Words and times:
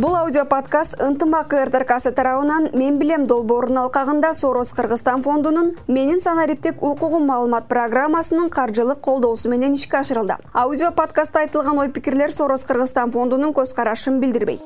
бул 0.00 0.14
аудио 0.16 0.46
подкаст 0.48 0.94
ынтымак 1.04 1.52
ртрксы 1.52 2.10
тарабынан 2.16 2.70
мен 2.72 2.96
билем 2.98 3.26
долбоорунун 3.28 3.82
алкагында 3.82 4.30
сороз 4.32 4.70
кыргызстан 4.72 5.22
фондунун 5.22 5.74
менин 5.88 6.22
санариптик 6.24 6.82
укугум 6.82 7.26
маалымат 7.28 7.68
программасынын 7.68 8.48
каржылык 8.48 9.00
колдоосу 9.00 9.50
менен 9.50 9.74
ишке 9.74 9.98
ашырылды 9.98 10.38
аудио 10.54 10.90
подкастта 10.90 11.40
айтылган 11.40 11.78
ой 11.84 11.90
пикирлер 11.90 12.32
сороз 12.32 12.64
кыргызстан 12.64 13.12
фондунун 13.12 13.52
көз 13.52 13.74
карашын 13.76 14.20
билдирбейт 14.20 14.62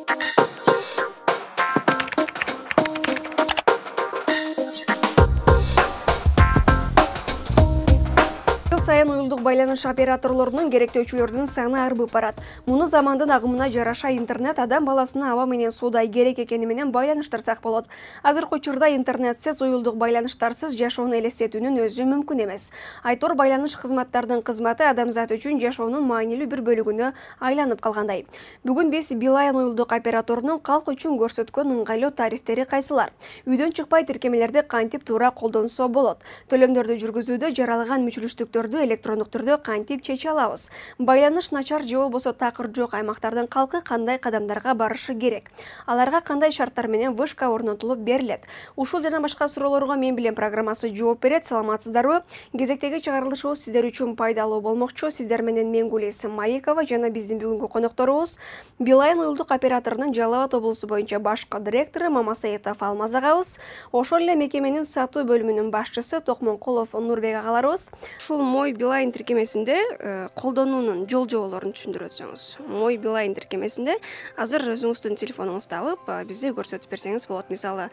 байланыш 9.54 9.84
операторлорунун 9.86 10.66
керектөөчүлөрдүн 10.72 11.46
саны 11.46 11.78
арбып 11.78 12.10
барат 12.10 12.40
муну 12.66 12.88
замандын 12.90 13.30
агымына 13.30 13.68
жараша 13.70 14.10
интернет 14.10 14.58
адам 14.58 14.84
баласына 14.84 15.30
аба 15.32 15.44
менен 15.46 15.70
суудай 15.70 16.08
керек 16.08 16.40
экени 16.42 16.66
менен 16.66 16.90
байланыштырсак 16.90 17.60
болот. 17.62 17.86
Азыркы 18.24 18.56
учурда 18.56 18.88
интернетсиз 18.90 19.60
уюлдук 19.62 19.94
байланыштарсыз 19.94 20.74
жашоону 20.74 21.14
элестетүүнүн 21.20 21.78
өзү 21.86 22.02
мүмкүн 22.02 22.42
эмес. 22.42 22.72
Айтор 23.04 23.36
байланыш 23.38 23.76
кызматтарынын 23.78 24.42
кызматы 24.42 24.88
адамзат 24.90 25.30
үчүн 25.30 25.60
жашоонун 25.62 26.02
маанилүү 26.02 26.50
бир 26.50 26.64
бөлүгүнө 26.66 27.12
айланып 27.38 27.80
калгандай. 27.80 28.26
Бүгүн 28.66 28.90
биз 28.90 29.12
билайн 29.14 29.54
уюлдук 29.54 29.92
операторунун 29.92 30.58
калк 30.58 30.90
үчүн 30.90 31.14
көрсөткөн 31.20 31.70
ыңгайлуу 31.78 32.10
тарифтери 32.10 32.66
кайсылар? 32.66 33.14
Үйдөн 33.46 33.70
чыкпай 33.70 34.02
тиркемелерди 34.04 34.66
кантип 34.66 35.04
туура 35.04 35.30
колдонсо 35.30 35.88
болот? 35.88 36.18
Төлөмдөрдү 36.50 36.98
жүргүзүүдө 37.04 37.54
жаралаган 37.54 38.02
мүчүлүштүктөрдү 38.08 38.82
электрондук 38.82 39.30
түрдө 39.30 39.43
кантип 39.58 40.02
чече 40.02 40.30
алабыз? 40.30 40.70
Байланыш 40.98 41.50
начар 41.50 41.82
же 41.82 41.96
болбосо 41.96 42.32
такыр 42.32 42.70
жок 42.74 42.94
аймактардын 42.94 43.46
калкы 43.46 43.80
кандай 43.80 44.18
кадамдарга 44.18 44.74
барышы 44.74 45.14
керек? 45.14 45.50
Аларга 45.86 46.20
кандай 46.20 46.52
шарттар 46.52 46.86
менен 46.88 47.14
вышка 47.14 47.48
орнотулуп 47.48 47.98
берилет? 47.98 48.42
Ушул 48.76 49.02
жана 49.02 49.20
башка 49.20 49.48
суроолорго 49.48 49.94
мен 49.94 50.14
билем 50.14 50.34
программасы 50.34 50.94
жооп 50.94 51.22
берет 51.22 51.44
саламатсыздарбы? 51.44 52.22
Кезектеги 52.56 53.02
чыгарылышыбыз 53.02 53.64
сиздер 53.64 53.84
үчүн 53.86 54.16
пайдалуу 54.16 54.60
болмокчу. 54.60 55.10
Сиздер 55.10 55.42
менен 55.42 55.70
мен 55.70 55.88
гулиз 55.88 56.24
маликова 56.24 56.86
жана 56.86 57.10
биздин 57.10 57.38
бүгүнкү 57.38 57.68
конокторубуз 57.68 58.38
билайн 58.78 59.18
уюлдук 59.18 59.50
операторунун 59.50 60.14
жалал 60.14 60.44
абад 60.44 60.54
облусу 60.54 60.86
боюнча 60.86 61.18
башкы 61.18 61.60
директору 61.60 62.10
мамасаитов 62.10 62.82
алмаз 62.82 63.14
агабыз. 63.14 63.58
Ошол 63.92 64.18
эле 64.18 64.34
мекеменин 64.34 64.84
сатуу 64.84 65.24
бөлүмүнүн 65.24 65.70
башчысы 65.70 66.20
токмонкулов 66.20 66.92
нурбек 66.92 67.36
агаларыбыз. 67.40 67.90
Ушул 68.18 68.42
мой 68.42 68.72
билайн 68.72 69.12
тиркемесинде 69.34 69.76
э, 69.98 70.28
колдонуунун 70.38 71.08
жол 71.10 71.26
жоболорун 71.28 71.72
түшүндүрүп 71.74 72.06
өтсөңүз 72.06 72.42
мой 72.70 72.98
билайн 73.02 73.34
тиркемесинде 73.34 73.96
азыр 74.38 74.62
өзүңүздүн 74.74 75.18
телефонуңузду 75.18 75.74
алып 75.74 76.06
бизге 76.28 76.52
көрсөтүп 76.54 76.92
берсеңиз 76.92 77.26
болот. 77.26 77.50
Мисалы 77.50 77.88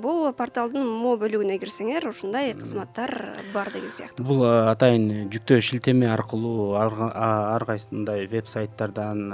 бул 0.00 0.30
порталдын 0.32 0.86
мо 0.86 1.16
бөлүгүнө 1.20 1.58
кирсеңер 1.60 2.08
ушундай 2.08 2.54
кызматтар 2.56 3.12
бар 3.52 3.72
деген 3.74 3.92
сыяктуу. 3.92 4.24
Бул 4.24 4.46
атайын 4.48 5.28
жүктөө 5.34 5.60
шилтеме 5.60 6.08
аркылуу 6.14 6.72
ар 6.78 7.68
кайсындай 7.68 8.26
веб 8.26 8.48
сайттардан 8.48 9.28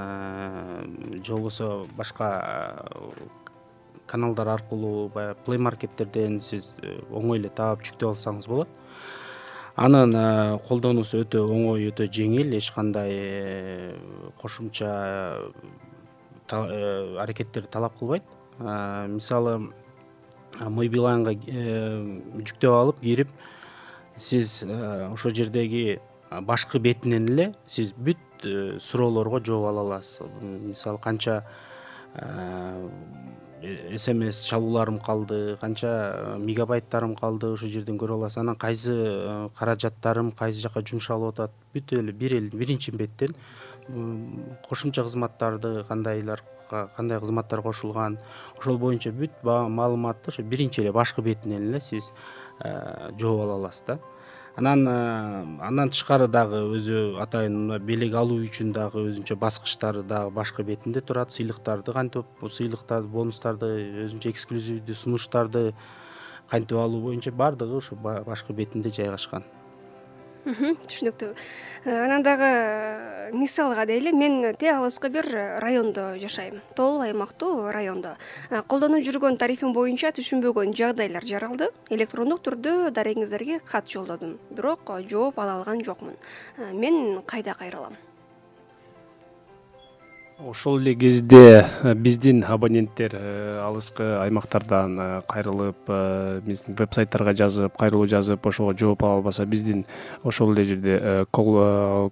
же 1.23 1.33
болбосо 1.33 1.87
башка 1.97 2.33
каналдар 4.07 4.49
аркылуу 4.49 5.09
баягы 5.09 5.39
плей 5.47 5.59
маркеттерден 5.59 6.41
сиз 6.43 6.75
э, 6.83 6.99
оңой 7.11 7.41
эле 7.41 7.49
таап 7.49 7.83
жүктөп 7.87 8.15
алсаңыз 8.15 8.49
болот 8.51 8.69
анын 9.77 10.15
э, 10.15 10.59
колдонуусу 10.69 11.25
өтө 11.25 11.43
оңой 11.51 11.89
өтө 11.91 12.07
жеңил 12.13 12.55
эч 12.55 12.71
кандай 12.75 13.11
э, 13.15 13.97
кошумча 14.39 14.91
э, 16.49 17.17
аракеттерди 17.19 17.69
талап 17.69 17.99
кылбайт. 17.99 18.23
Мисалы 18.59 19.73
мой 20.61 20.89
билайнга 20.89 21.33
жүктөп 21.35 22.71
алып 22.71 23.01
кирип 23.03 23.33
сиз 24.17 24.61
ошол 24.63 25.35
жердеги 25.35 25.99
башкы 26.31 26.79
бетинен 26.79 27.27
эле 27.33 27.49
сиз 27.67 27.91
бүт 27.99 28.47
суроолорго 28.79 29.41
жооп 29.43 29.67
ала 29.73 29.83
аласыз. 29.83 30.31
Мисалы 30.41 31.03
канча 31.03 31.43
смс 33.97 34.45
чалууларым 34.45 34.99
калды 34.99 35.57
канча 35.61 35.91
э, 36.15 36.39
мегабайттарым 36.39 37.15
калды 37.17 37.53
ошол 37.55 37.71
жерден 37.73 37.99
көрүп 37.99 38.21
аласыз 38.21 38.43
анан 38.43 38.57
кайсы 38.57 38.93
э, 38.95 39.49
каражаттарым 39.59 40.33
кайсы 40.33 40.61
жака 40.61 40.83
жумшалып 40.83 41.35
атат? 41.35 41.53
Бүт 41.75 41.95
эле 41.97 42.13
бир 42.13 42.37
эле 42.37 42.51
биринчи 42.51 42.91
беттен 42.91 43.35
кошумча 44.69 45.05
кызматтарды 45.05 45.85
кандайлар 45.89 46.43
кандай 46.97 47.21
кызматтар 47.21 47.63
кошулган? 47.63 48.19
Ошол 48.59 48.79
боюнча 48.79 49.13
бүт 49.13 49.43
маалыматты 49.45 50.33
ошо 50.33 50.43
биринчи 50.43 50.81
эле 50.81 50.93
башкы 50.93 51.23
бетинен 51.23 51.71
эле 51.71 51.81
сиз 51.81 52.13
э, 52.61 53.11
жооп 53.19 53.41
ала 53.41 53.55
аласыз 53.55 53.85
да 53.87 53.99
анан 54.57 54.87
э, 54.87 55.67
андан 55.67 55.91
тышкары 55.91 56.29
дагы 56.29 56.61
өзү 56.77 57.19
атайын 57.23 57.79
белек 57.83 58.15
алуу 58.15 58.39
үчүн 58.47 58.71
дагы 58.77 59.03
өзүнчө 59.11 59.37
баскычтары 59.41 60.05
дагы 60.07 60.31
башкы 60.31 60.63
бетинде 60.63 61.01
турат. 61.01 61.35
Сыйлыктарды 61.35 61.93
кантип 61.93 62.47
сыйлыктарды 62.59 63.11
бонустарды 63.11 63.73
өзүнчө 64.07 64.31
эксклюзивдүү 64.31 64.95
сунуштарды 64.95 65.67
кантип 66.51 66.79
алуу 66.79 67.03
боюнча 67.09 67.33
баардыгы 67.33 67.83
ушу 67.83 67.97
башкы 67.97 68.53
бетинде 68.53 68.95
жайгашкан 68.95 69.43
түшүнүктүү 70.45 71.31
э, 71.33 71.91
анан 72.05 72.23
дагы 72.23 72.45
э, 72.45 73.31
мисалга 73.33 73.87
дейли 73.89 74.13
мен 74.13 74.55
тээ 74.61 74.77
алыскы 74.77 75.09
бир 75.09 75.25
райондо 75.63 76.19
жашайм. 76.21 76.61
Тоолуу 76.77 77.07
аймактуу 77.07 77.73
райондо. 77.73 78.17
Э, 78.51 78.63
колдонуп 78.69 79.05
жүргөн 79.07 79.39
тарифим 79.41 79.73
боюнча 79.73 80.13
түшүнбөгөн 80.13 80.77
жагдайлар 80.77 81.25
жаралды. 81.25 81.71
Электрондук 81.89 82.45
түрдө 82.45 82.91
дарегиңиздерге 82.93 83.63
кат 83.65 83.89
жолдодум. 83.89 84.39
Бирок 84.51 84.93
жооп 85.09 85.39
ала 85.39 85.61
алган 85.61 85.85
жокмун. 85.85 86.19
Мен 86.73 87.23
кайда 87.25 87.55
кайрылам 87.55 87.97
ошол 90.45 90.79
эле 90.81 90.95
кезде 90.95 91.67
э, 91.83 91.95
биздин 91.95 92.45
абоненттер 92.45 93.11
э, 93.15 93.61
алыскы 93.65 94.03
аймактардан 94.21 94.99
э, 94.99 95.21
кайрылып 95.29 95.89
биздин 96.45 96.77
веб 96.79 96.93
сайттарга 96.95 97.33
жазып 97.33 97.77
кайрылуу 97.79 98.07
жазып 98.07 98.47
ошого 98.47 98.75
жооп 98.77 99.05
ала 99.05 99.21
албаса 99.21 99.47
биздин 99.47 99.85
ошол 100.23 100.53
эле 100.55 100.65
жерде 100.65 101.25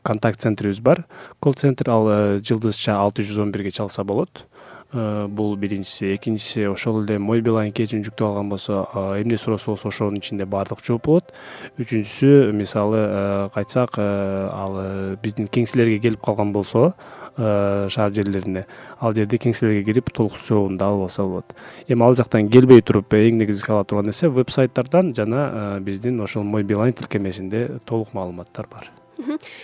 контакт 0.03 0.41
центрибиз 0.41 0.81
бар. 0.81 1.04
Колл 1.41 1.54
центр 1.54 1.91
ал 1.91 2.38
жылдызча 2.38 2.97
алты 2.97 3.22
жүз 3.22 3.43
он 3.43 3.53
бирге 3.53 3.70
чалса 3.70 4.04
болот 4.04 4.47
бул 4.92 5.56
биринчиси. 5.56 6.14
Экинчиси 6.14 6.66
ошол 6.69 7.03
эле 7.04 7.19
мой 7.19 7.41
билайн 7.41 7.72
кечин 7.72 8.04
жүктөп 8.04 8.26
алган 8.28 8.53
болсо 8.53 8.82
эмне 9.20 9.38
суроосу 9.38 9.72
болсо 9.72 9.88
ошонун 9.88 10.20
ичинде 10.20 10.44
баардык 10.44 10.84
жооп 10.84 11.06
болот. 11.06 11.32
Үчүнчүсү 11.78 12.53
мисалы 12.53 13.50
кайтсак 13.54 13.98
ал 13.98 14.78
биздин 15.22 15.48
кеңселерге 15.48 15.98
келип 16.02 16.22
калган 16.22 16.52
болсо 16.52 16.92
Э, 17.38 17.88
шаар 17.88 18.12
жерлерине 18.12 18.66
ал 19.00 19.14
жерде 19.16 19.38
кеңселерге 19.41 19.86
кирип 19.86 20.10
толук 20.12 20.34
жообун 20.36 20.76
да 20.76 20.91
алып 20.91 21.06
алса 21.06 21.25
болот. 21.25 21.54
Эми 21.88 22.04
ал 22.04 22.14
жактан 22.14 22.50
келбей 22.52 22.82
туруп 22.84 23.14
эң 23.16 23.38
негизги 23.41 23.64
кала 23.64 23.86
турган 23.88 24.10
нерсе 24.10 24.28
веб 24.28 24.50
сайттардан 24.52 25.14
жана 25.16 25.47
э, 25.48 25.81
биздин 25.81 26.20
ошол 26.20 26.44
мой 26.44 26.62
билайн 26.62 26.92
тиркемесинде 26.92 27.81
толук 27.88 28.12
маалыматтар 28.12 28.69
бар. 28.69 28.91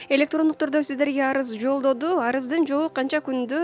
Электрондук 0.08 0.56
түрдө 0.56 0.80
сиздерге 0.82 1.26
арыз 1.28 1.52
жолдоду. 1.60 2.16
Арыздын 2.24 2.64
жообу 2.66 2.88
канча 2.88 3.20
күндө 3.20 3.60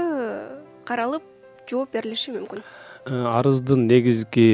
каралып 0.85 1.25
жооп 1.71 1.93
берилиши 1.97 2.35
мүмкүн. 2.35 2.65
Э, 3.05 3.21
арыздын 3.35 3.87
негизги 3.91 4.49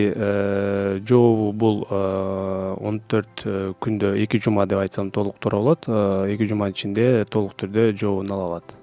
жообу 1.06 1.52
бул 1.52 1.84
он 1.90 3.00
төрт 3.06 3.46
күндө 3.82 4.16
эки 4.24 4.42
жума 4.42 4.66
деп 4.66 4.82
айтсам 4.82 5.10
толук 5.10 5.38
туура 5.38 5.62
болот. 5.62 5.88
Эки 6.34 6.50
жуманын 6.50 6.74
ичинде 6.74 7.08
толук 7.30 7.54
түрдө 7.58 7.92
жообун 7.94 8.30
ала 8.30 8.50
алат. 8.50 8.76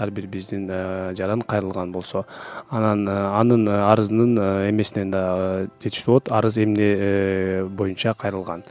Ар 0.00 0.10
бир 0.10 0.26
биздин 0.26 0.66
э, 0.70 1.12
жаран 1.14 1.42
кайрылган 1.42 1.92
болсо. 1.92 2.24
Анан 2.70 3.06
э, 3.06 3.12
анын 3.12 3.68
э, 3.68 3.74
арызынын 3.92 4.38
эмесинен 4.70 5.10
дагы 5.12 5.68
жетиштүү 5.82 6.14
болот. 6.14 6.30
Арыз 6.32 6.56
эмне 6.56 7.66
боюнча 7.68 8.14
кайрылган 8.16 8.64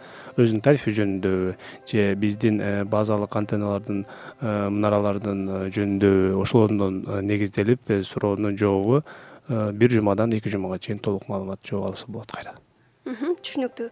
өзүнүн 0.44 0.64
тарифи 0.66 0.94
жөнүндөбү 0.98 1.54
же 1.92 2.06
биздин 2.20 2.62
базалык 2.90 3.36
антенналардын 3.42 4.06
мынаралардын 4.42 5.44
жөнүндөбү 5.76 6.40
ошолордон 6.44 7.04
негизделип 7.28 7.94
суроонун 8.04 8.58
жообу 8.58 9.04
бир 9.50 9.92
жумадан 9.92 10.34
эки 10.38 10.50
жумага 10.50 10.80
чейин 10.80 11.00
толук 11.00 11.28
маалымат 11.30 11.64
жооп 11.66 11.92
алса 11.92 12.08
болот 12.08 12.32
кайра. 12.32 12.56
Түшүнүктүү 13.06 13.90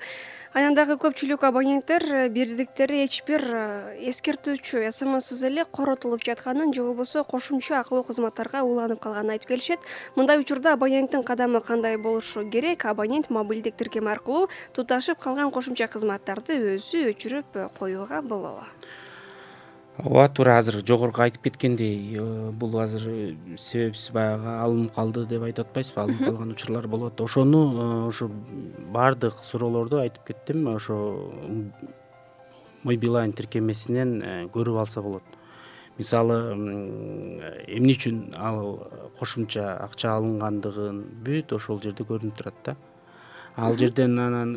анан 0.58 0.74
дагы 0.74 0.96
көпчүлүк 0.98 1.44
абоненттер 1.46 2.04
э, 2.10 2.22
бирдиктери 2.34 3.04
эч 3.04 3.20
бир 3.28 3.44
э, 3.46 4.08
эскертүүчү 4.10 4.88
смссыз 4.90 5.44
эле 5.52 5.68
коротулуп 5.70 6.26
жатканын 6.26 6.74
же 6.74 6.82
болбосо 6.82 7.22
кошумча 7.30 7.78
акылуу 7.84 8.02
кызматтарга 8.08 8.64
уланып 8.66 9.04
калганын 9.04 9.36
айтып 9.36 9.54
келишет. 9.54 9.86
Мындай 10.16 10.42
учурда 10.42 10.74
абоненттин 10.74 11.22
кадамы 11.22 11.62
кандай 11.62 12.00
болушу 12.02 12.50
керек? 12.50 12.88
Абонент 12.90 13.30
мобилдик 13.30 13.78
тиркеме 13.78 14.16
аркылуу 14.16 14.50
туташып 14.74 15.22
калган 15.22 15.54
кошумча 15.54 15.92
кызматтарды 15.94 16.58
өзү 16.74 17.12
өчүрүп 17.12 17.54
э, 17.54 17.70
коюуга 17.78 18.24
болобу 18.26 18.66
ооба 19.98 20.28
туура 20.30 20.58
азыр 20.60 20.84
жогорку 20.86 21.22
айтып 21.22 21.48
кеткендей 21.48 22.20
бул 22.60 22.78
азыр 22.80 23.36
себепсиз 23.58 24.12
баягы 24.14 24.52
алынып 24.62 24.94
калды 24.94 25.26
деп 25.26 25.44
айтып 25.48 25.68
атпайсызбы? 25.68 26.02
Алынып 26.02 26.24
калган 26.26 26.52
учурлар 26.54 26.88
болот. 26.88 27.22
Ошону 27.22 28.08
ошо 28.08 28.30
баардык 28.94 29.34
суроолорду 29.44 29.98
айтып 30.00 30.28
кеттим. 30.28 30.68
Ошо 30.76 31.32
мой 32.84 32.96
билайн 32.98 33.34
тиркемесинен 33.34 34.50
көрүп 34.54 34.80
алса 34.80 35.02
болот. 35.02 35.24
Мисалы 35.98 36.54
эмне 36.54 37.96
үчүн 37.98 38.36
ал 38.38 38.88
кошумча 39.18 39.80
акча 39.82 40.14
алынгандыгын 40.20 41.02
бүт 41.26 41.56
ошол 41.58 41.82
жерде 41.82 42.06
көрүнүп 42.06 42.38
турат 42.38 42.54
да. 42.66 42.76
Ал 43.56 43.74
жерден 43.78 44.20
анан 44.20 44.54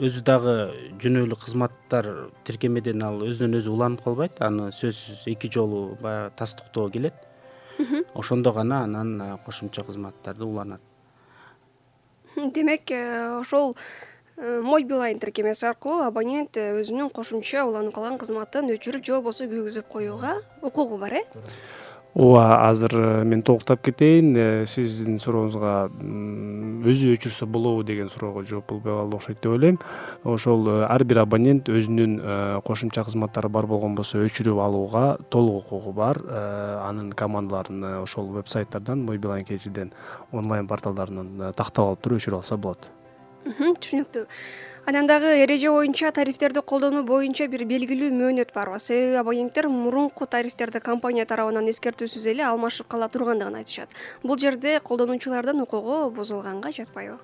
өзү 0.00 0.22
дагы 0.26 0.54
жөнөө 1.02 1.26
эле 1.26 1.36
кызматтар 1.40 2.08
тиркемеден 2.46 3.02
ал 3.06 3.22
өзүнөн 3.24 3.58
өзү 3.60 3.72
уланып 3.72 4.04
калбайт. 4.04 4.40
Аны 4.44 4.70
сөзсүз 4.74 5.24
эки 5.32 5.50
жолу 5.52 5.96
баягы 6.00 6.32
тастыктоо 6.36 6.90
келет. 6.90 7.14
Ошондо 8.14 8.52
гана 8.52 8.82
анан 8.84 9.38
кошумча 9.44 9.84
кызматтарды 9.84 10.44
уланат. 10.44 10.80
Демек 12.36 12.90
э, 12.90 13.38
ошол 13.40 13.76
э, 14.36 14.60
мой 14.60 14.84
билайн 14.84 15.18
тиркемеси 15.18 15.66
аркылуу 15.66 16.04
абонент 16.04 16.56
өзүнүн 16.56 17.10
кошумча 17.10 17.64
уланып 17.64 17.94
калган 17.96 18.18
кызматын 18.20 18.68
өчүрүп 18.76 19.04
же 19.04 19.14
болбосо 19.16 19.48
күйгүзүп 19.48 19.88
коюуга 19.88 20.36
укугу 20.60 20.98
бар 21.00 21.22
э 21.22 21.24
ооба 22.16 22.68
азыр 22.68 22.90
э, 22.94 23.24
мен 23.24 23.42
толуктап 23.42 23.82
кетейин 23.84 24.32
э, 24.36 24.64
сиздин 24.66 25.18
сурооңузга 25.20 25.72
өзү 26.88 27.12
өчүрсө 27.12 27.44
болобу 27.44 27.84
деген 27.84 28.08
суроого 28.08 28.42
жооп 28.44 28.70
болбой 28.70 28.96
калды 28.96 29.16
окшойт 29.16 29.40
деп 29.42 29.52
ойлойм. 29.52 29.78
Ошол 30.24 30.64
э, 30.70 30.86
ар 30.88 31.04
бир 31.04 31.20
абонент 31.20 31.68
өзүнүн 31.68 32.62
кошумча 32.64 33.04
кызматтары 33.04 33.50
бар 33.52 33.68
болгон 33.68 33.94
болсо 33.94 34.22
өчүрүп 34.24 34.62
алууга 34.64 35.04
толук 35.28 35.66
укугу 35.66 35.92
бар. 35.92 36.22
Анын 36.88 37.12
командаларын 37.12 37.84
ошол 38.00 38.32
веб 38.32 38.48
сайттардан 38.48 39.04
мой 39.04 39.18
билайн 39.18 39.44
kgден 39.44 39.92
онлайн 40.32 40.66
порталдарынан 40.66 41.52
тактап 41.52 41.84
алып 41.84 42.00
туруп 42.00 42.22
өчүрүп 42.22 42.40
алса 42.40 42.56
болот. 42.56 42.88
Түшүнүктүү 43.46 44.24
анан 44.86 45.06
дагы 45.06 45.26
эреже 45.42 45.70
боюнча 45.70 46.12
тарифтерди 46.12 46.60
колдонуу 46.62 47.02
боюнча 47.02 47.48
бир 47.50 47.64
белгилүү 47.66 48.12
мөөнөт 48.14 48.52
барбы 48.54 48.78
себеби 48.78 49.18
абоненттер 49.18 49.66
мурунку 49.68 50.26
тарифтерди 50.30 50.78
компания 50.78 51.26
тарабынан 51.26 51.66
эскертүүсүз 51.72 52.28
эле 52.30 52.44
алмашып 52.46 52.86
кала 52.86 53.08
тургандыгын 53.10 53.58
айтышат. 53.62 53.90
Бул 54.22 54.38
жерде 54.38 54.78
колдонуучулардын 54.80 55.64
укугу 55.66 56.10
бузулганга 56.14 56.70
жатпайбы. 56.70 57.18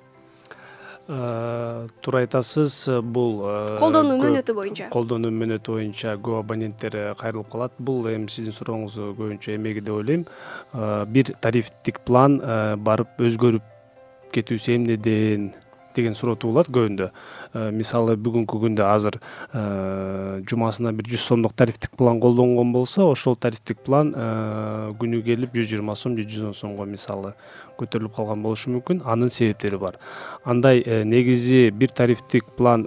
Э, 1.08 1.86
туура 2.00 2.24
айтасыз 2.26 3.00
бул 3.02 3.42
э, 3.46 3.78
колдонуу 3.78 4.18
мөөнөтү 4.18 4.54
боюнча. 4.54 4.90
колдонуу 4.90 5.30
мөөнөтү 5.30 5.78
боюнча 5.78 6.18
көп 6.18 6.42
абоненттер 6.42 6.96
э, 6.96 7.14
кайрылып 7.14 7.50
калат. 7.50 7.72
Бул 7.78 8.06
эми 8.10 8.26
сиздин 8.26 8.54
сурооңуз 8.58 8.98
көбүнчө 8.98 9.54
эмеги 9.54 9.80
деп 9.80 9.94
ойлойм. 9.94 10.26
Бир 11.14 11.34
тарифтик 11.40 12.00
план 12.06 12.38
барып 12.82 13.18
өзгөрүп 13.18 13.62
кетүүсү 14.32 14.74
эмнеден 14.74 15.52
деген 15.96 16.14
суроо 16.14 16.36
туулат 16.36 16.68
көбүндө. 16.72 17.10
Э, 17.54 17.70
мисалы 17.74 18.16
бүгүнкү 18.16 18.60
күндө 18.64 18.86
азыр 18.88 19.18
э, 19.18 20.42
жумасына 20.48 20.92
бир 20.96 21.10
жүз 21.12 21.26
сомдук 21.32 21.54
тарифтик 21.58 21.96
план 21.98 22.20
колдонгон 22.20 22.72
болсо 22.72 23.10
ошол 23.10 23.36
тарифтик 23.36 23.82
план 23.84 24.14
э, 24.16 24.92
күнү 25.00 25.22
келип 25.26 25.54
жүз 25.56 25.70
жыйырма 25.74 25.96
сом 25.96 26.16
же 26.16 26.24
жүз 26.24 26.50
он 26.50 26.56
сомго 26.56 26.88
мисалы 26.88 27.34
көтөрүлүп 27.80 28.16
калган 28.16 28.42
болушу 28.42 28.72
мүмкүн. 28.74 29.04
Анын 29.04 29.30
себептери 29.30 29.78
бар. 29.78 29.98
Андай 30.44 30.84
негизи 31.04 31.70
бир 31.70 31.92
тарифтик 31.92 32.44
план 32.56 32.86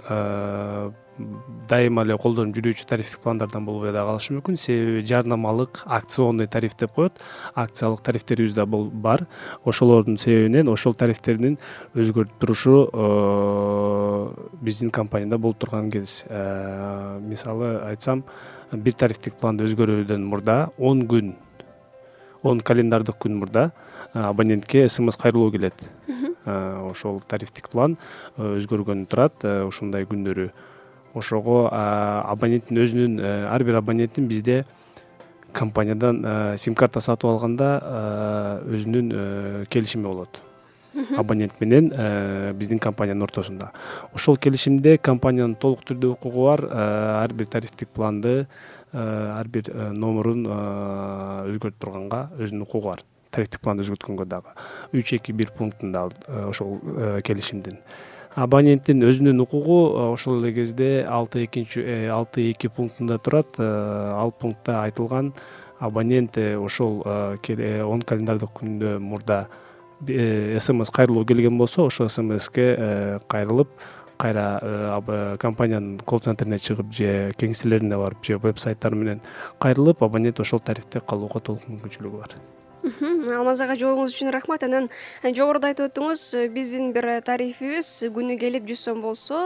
дайыма 1.68 2.04
эле 2.04 2.16
колдонуп 2.20 2.56
жүрүүчү 2.56 2.86
тарифтик 2.88 3.22
пландардан 3.24 3.64
болбой 3.64 3.92
да 3.94 4.04
калышы 4.06 4.34
мүмкүн. 4.36 4.58
Себеби 4.60 5.04
жарнамалык 5.06 5.82
акционный 5.86 6.46
тариф 6.46 6.76
деп 6.76 6.92
коет. 6.92 7.18
Акциялык 7.54 8.02
тарифтерибиз 8.04 8.54
да 8.54 8.66
бар. 8.66 9.26
Ошолордун 9.64 10.18
себебинен 10.18 10.68
ошол 10.68 10.94
тарифтердин 10.94 11.58
өзгөрүп 11.94 12.36
турушу 12.40 12.76
э, 12.92 14.28
биздин 14.60 14.90
компанияда 14.90 15.38
болуп 15.38 15.58
турган 15.58 15.90
кез. 15.90 16.24
Э, 16.28 17.18
мисалы 17.20 17.80
айтсам 17.88 18.24
бир 18.72 18.92
тарифтик 18.92 19.36
планды 19.40 19.64
өзгөрүүдөн 19.64 20.24
мурда 20.24 20.70
он 20.78 21.06
күн 21.08 21.34
он 22.42 22.60
календардык 22.60 23.16
күн 23.18 23.40
мурда 23.40 23.72
э, 24.12 24.20
абонентке 24.20 24.88
смс 24.88 25.16
кайрылуу 25.16 25.50
келет. 25.50 25.90
Ошол 26.46 27.20
тарифтик 27.26 27.70
план 27.70 27.96
өзгөргөнү 28.38 29.06
турат. 29.10 29.42
Ушундай 29.66 30.04
күндөрү 30.06 30.52
ошого 31.16 31.66
абоненттин 31.72 32.80
өзүнүн 32.82 33.20
э, 33.20 33.30
ар 33.48 33.64
бир 33.64 33.80
абоненттин 33.80 34.28
бизде 34.28 34.64
компаниядан 35.56 36.20
э, 36.24 36.56
сим 36.60 36.74
карта 36.74 37.00
сатып 37.00 37.30
алганда 37.30 37.70
э, 37.82 38.76
өзүнүн 38.76 39.66
келишими 39.72 40.04
болот. 40.04 40.42
Абонент 41.16 41.58
менен 41.60 41.90
биздин 42.56 42.78
компаниянын 42.80 43.26
ортосунда. 43.26 43.70
Ошол 44.16 44.38
келишимде 44.40 44.96
компаниянын 44.96 45.54
толук 45.60 45.82
түрдө 45.84 46.14
укугу 46.14 46.46
бар. 46.46 46.62
Ар 47.20 47.34
бир 47.36 47.50
тарифтик 47.52 47.90
планды 47.92 48.46
ар 48.96 49.48
бир 49.52 49.68
номерун 49.92 50.46
өзгөртүп 50.48 51.84
турганга 51.84 52.22
өзүнүн 52.38 52.64
укугу 52.64 52.88
бар. 52.94 53.04
Тарифтик 53.28 53.60
планды 53.60 53.84
өзгөрткөнгө 53.84 54.24
дагы. 54.24 54.56
Үч 54.96 55.12
эки 55.18 55.36
бир 55.36 55.52
пунктунда 55.52 56.08
ошол 56.48 56.78
келишимдин 57.28 57.76
абоненттин 58.36 59.00
өзүнүн 59.08 59.40
укугу 59.40 59.76
э, 59.88 60.08
ошол 60.12 60.42
эле 60.42 60.52
кезде 60.52 61.06
алты 61.08 61.44
экинчи 61.46 61.80
э, 61.80 62.08
алты 62.12 62.50
эки 62.50 62.68
пунктунда 62.68 63.18
турат 63.18 63.56
э, 63.58 63.64
ал 63.64 64.30
пунктта 64.30 64.82
айтылган 64.82 65.32
абонент 65.78 66.36
ошол 66.36 67.00
он 67.04 68.02
календардык 68.02 68.50
күндөн 68.60 68.98
мурда 69.00 69.48
смс 70.00 70.90
кайрылуу 70.90 71.24
келген 71.24 71.58
болсо 71.58 71.86
ошол 71.86 72.08
смске 72.08 73.20
кайрылып 73.28 73.68
кайра 74.16 75.36
компаниянын 75.40 76.00
колл 76.00 76.20
центрине 76.24 76.56
чыгып 76.56 76.92
же 76.96 77.32
кеңселерине 77.36 77.96
барып 78.00 78.24
же 78.24 78.38
веб 78.38 78.58
сайттары 78.58 78.96
менен 78.96 79.20
кайрылып 79.60 80.02
абонент 80.02 80.40
ошол 80.40 80.60
тарифте 80.60 81.00
калууга 81.00 81.40
толук 81.40 81.68
мүмкүнчүлүгү 81.68 82.24
бар 82.24 82.38
алмаз 83.38 83.62
ага 83.64 83.76
жообуңуз 83.78 84.14
үчүн 84.16 84.32
рахмат. 84.34 84.66
Анан 84.66 84.90
жогоруда 85.24 85.72
айтып 85.72 85.90
өттүңүз 85.90 86.22
э, 86.38 86.46
биздин 86.52 86.92
бир 86.96 87.08
тарифибиз 87.26 87.90
күнү 88.14 88.38
келип 88.40 88.68
жүз 88.68 88.86
сом 88.88 89.02
болсо 89.04 89.40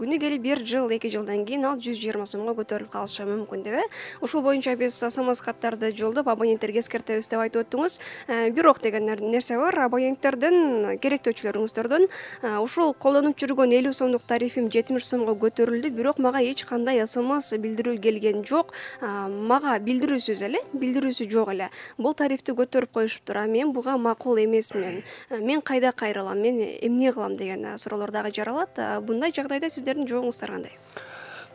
күнү 0.00 0.16
келип 0.16 0.40
бир 0.40 0.62
жыл 0.64 0.88
эки 0.94 1.10
жылдан 1.12 1.44
кийин 1.44 1.66
ал 1.68 1.76
жүз 1.76 1.98
жыйырма 2.00 2.24
сомго 2.24 2.54
көтөрүлүп 2.56 2.88
калышы 2.92 3.26
мүмкүн 3.28 3.64
деп 3.66 3.74
э. 3.76 3.82
Ушул 4.24 4.40
боюнча 4.40 4.72
биз 4.80 4.94
смс 4.96 5.42
каттарды 5.44 5.90
жолдоп 5.92 6.30
абоненттерге 6.32 6.80
эскертебиз 6.80 7.28
деп 7.28 7.42
айтып 7.42 7.66
өттүңүз. 7.66 7.98
Э, 8.28 8.50
бирок 8.50 8.80
деген 8.80 9.04
нерсе 9.04 9.58
бар 9.60 9.76
абоненттердин 9.84 10.96
керектөөчүлөрүңүздөрдөн 11.04 12.06
э, 12.06 12.54
ушул 12.64 12.94
колдонуп 12.94 13.36
жүргөн 13.36 13.74
элүү 13.76 13.92
сомдук 13.92 14.24
тарифим 14.24 14.70
жетимиш 14.72 15.04
сомго 15.04 15.36
көтөрүлдү 15.36 15.92
бирок 15.92 16.18
мага 16.18 16.40
эч 16.40 16.64
кандай 16.64 17.04
смс 17.06 17.52
билдирүү 17.60 17.98
келген 18.00 18.40
жок. 18.48 18.72
Мага 19.02 19.76
билдирүүсүз 19.84 20.44
эле 20.48 20.64
билдирүүсү 20.72 21.28
жок 21.28 21.52
эле. 21.52 21.68
Бул 21.98 22.16
тарифти 22.16 22.56
көтөрүп 22.56 22.96
коюшуптур 22.96 23.42
а 23.42 23.46
мен 23.46 23.74
буга 23.76 23.98
макул 23.98 24.40
эмесмин. 24.40 25.02
Мен 25.30 25.60
кайда 25.60 25.92
кайрылам 25.92 26.40
мен 26.40 26.60
эмне 26.80 27.12
кылам 27.12 27.36
деген 27.36 27.76
суроолор 27.76 28.10
дагы 28.10 28.32
жаралат. 28.32 28.78
Мындай 29.06 29.32
жагдайда 29.36 29.68
сиздер 29.70 29.89
жообуңуздар 29.94 30.54
кандай? 30.56 30.76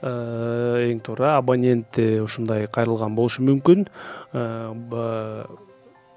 Э, 0.01 0.89
эң 0.91 0.99
туура 1.05 1.37
абонент 1.39 1.97
ушундай 2.23 2.67
кайрылган 2.67 3.15
болушу 3.15 3.45
мүмкүн. 3.47 3.87
Э, 4.33 5.45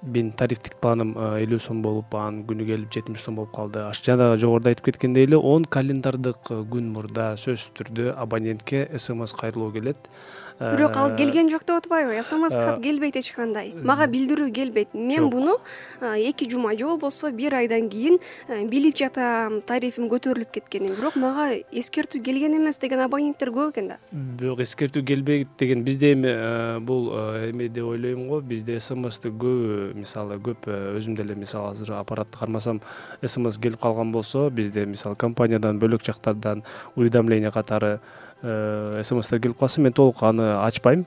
менин 0.02 0.30
тарифтик 0.32 0.76
планым 0.82 1.14
э, 1.16 1.42
элүү 1.42 1.58
сом 1.62 1.80
болуп 1.82 2.14
анан 2.14 2.44
күнү 2.46 2.66
келип 2.68 2.92
жетимиш 2.94 3.24
сом 3.24 3.38
болуп 3.40 3.54
калды. 3.54 3.82
Жана 3.98 4.36
жогоруда 4.38 4.70
айтып 4.70 4.90
кеткендей 4.90 5.26
эле 5.26 5.36
он 5.36 5.64
календардык 5.64 6.52
күн 6.70 6.92
мурда 6.94 7.32
сөзсүз 7.40 7.72
түрдө 7.78 8.12
абонентке 8.14 8.86
смс 8.96 9.34
кайрылуу 9.34 9.72
келет 9.74 10.10
бирок 10.58 10.96
ал 10.96 11.16
келген 11.16 11.50
жок 11.50 11.64
деп 11.66 11.76
атпайбы? 11.76 12.22
Смс 12.22 12.54
кат 12.54 12.82
келбейт 12.82 13.16
эч 13.16 13.30
кандай 13.32 13.72
мага 13.74 14.06
билдирүү 14.10 14.50
келбейт. 14.52 14.94
Мен 14.94 15.30
буну 15.30 15.58
эки 16.00 16.48
жума 16.50 16.76
же 16.76 16.84
болбосо 16.84 17.30
бир 17.30 17.54
айдан 17.54 17.88
кийин 17.88 18.18
билип 18.48 18.96
жатам 18.96 19.60
тарифим 19.62 20.08
көтөрүлүп 20.08 20.50
кеткенин 20.52 20.94
бирок 20.96 21.16
мага 21.16 21.60
эскертүү 21.70 22.22
келген 22.22 22.56
эмес 22.58 22.78
деген 22.78 23.00
абоненттер 23.00 23.50
көп 23.54 23.72
экен 23.72 23.88
да. 23.88 23.98
Бирок 24.12 24.60
эскертүү 24.60 25.04
келбейт 25.04 25.48
деген 25.58 25.84
бизде 25.84 26.12
эми 26.12 26.80
бул 26.84 27.12
эме 27.14 27.68
деп 27.68 27.84
ойлойм 27.84 28.26
го 28.28 28.40
бизде 28.40 28.80
смсты 28.80 29.30
көбү 29.30 29.94
мисалы 29.94 30.38
көп 30.42 30.68
өзүм 30.68 31.16
деле 31.16 31.34
мисалы 31.34 31.70
азыр 31.70 31.94
аппаратты 31.98 32.38
кармасам 32.38 32.80
смс 33.24 33.58
келип 33.58 33.80
калган 33.80 34.12
болсо 34.12 34.48
бизде 34.50 34.86
мисалы 34.86 35.16
компаниядан 35.16 35.78
бөлөк 35.78 36.04
жактардан 36.04 36.64
уведомление 36.96 37.50
катары 37.50 37.98
Э, 37.98 38.00
смстер 38.42 39.40
келип 39.40 39.58
калса 39.58 39.80
мен 39.80 39.92
толук 39.92 40.22
аны 40.22 40.54
ачпайм. 40.64 41.06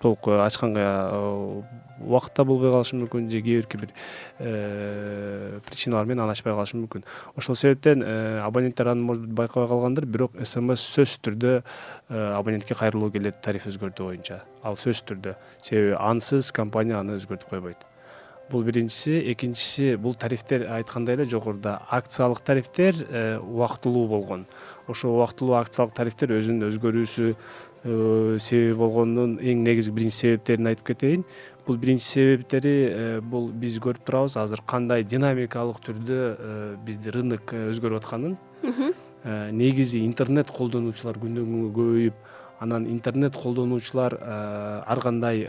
Толук 0.00 0.28
ачканга 0.28 0.84
убакытта 1.96 2.44
болбой 2.44 2.70
калышы 2.70 2.98
мүмкүн 3.00 3.30
же 3.32 3.40
кээ 3.40 3.62
бирки 3.62 3.78
бир 3.80 3.90
причиналар 5.64 6.04
менен 6.04 6.26
аны 6.26 6.34
ачпай 6.36 6.52
калышы 6.52 6.76
мүмкүн. 6.76 7.04
Ошол 7.36 7.56
себептен 7.56 8.04
абоненттер 8.44 8.92
аны 8.92 9.00
может 9.00 9.24
быть 9.24 9.32
байкабай 9.32 9.68
калгандыр 9.68 10.04
бирок 10.04 10.36
смс 10.42 10.84
сөзсүз 10.84 11.24
түрдө 11.24 11.62
абонентке 12.10 12.76
кайрылуу 12.76 13.10
келет 13.10 13.40
тариф 13.40 13.66
өзгөртүү 13.72 14.12
боюнча. 14.12 14.42
Ал 14.62 14.76
сөзсүз 14.76 15.06
түрдө. 15.08 15.36
Себеби 15.62 15.96
ансыз 15.96 16.52
компания 16.52 17.00
аны 17.00 17.16
өзгөртүп 17.16 17.48
койбойт 17.56 17.88
бул 18.50 18.62
биринчиси. 18.66 19.18
Экинчиси 19.32 19.96
бул 19.96 20.14
тарифтер 20.14 20.66
айткандай 20.70 21.16
эле 21.16 21.24
жогоруда. 21.24 21.80
Акциялык 21.90 22.40
тарифтер 22.40 22.94
убактылуу 23.40 24.06
болгон. 24.08 24.46
Ошол 24.86 25.16
убактылуу 25.16 25.56
акциялык 25.58 25.94
тарифтер 25.96 26.36
өзүнүн 26.36 26.68
өзгөрүүсү 26.70 27.32
э, 27.32 28.36
себеби 28.38 28.76
болгонунун 28.78 29.40
эң 29.42 29.64
негизги 29.66 29.94
биринчи 29.96 30.20
себептерин 30.20 30.70
айтып 30.70 30.92
кетейин. 30.92 31.24
Бул 31.66 31.78
биринчи 31.82 32.06
себептери 32.06 32.74
э, 32.86 33.08
бул 33.20 33.50
биз 33.50 33.80
көрүп 33.82 34.06
турабыз. 34.06 34.36
Азыр 34.38 34.62
кандай 34.62 35.02
динамикалык 35.02 35.82
түрдө 35.88 36.20
э, 36.20 36.60
бизди 36.86 37.10
рынок 37.14 37.50
өзгөрүп 37.50 38.04
атканын. 38.04 38.38
Негизи 39.26 40.04
интернет 40.06 40.52
колдонуучулар 40.54 41.16
күндөн 41.18 41.48
күнгө 41.50 41.70
көбөйүп 41.74 42.25
анан 42.60 42.86
интернет 42.88 43.36
колдонуучулар 43.36 44.18
ар 44.86 45.00
кандай 45.00 45.44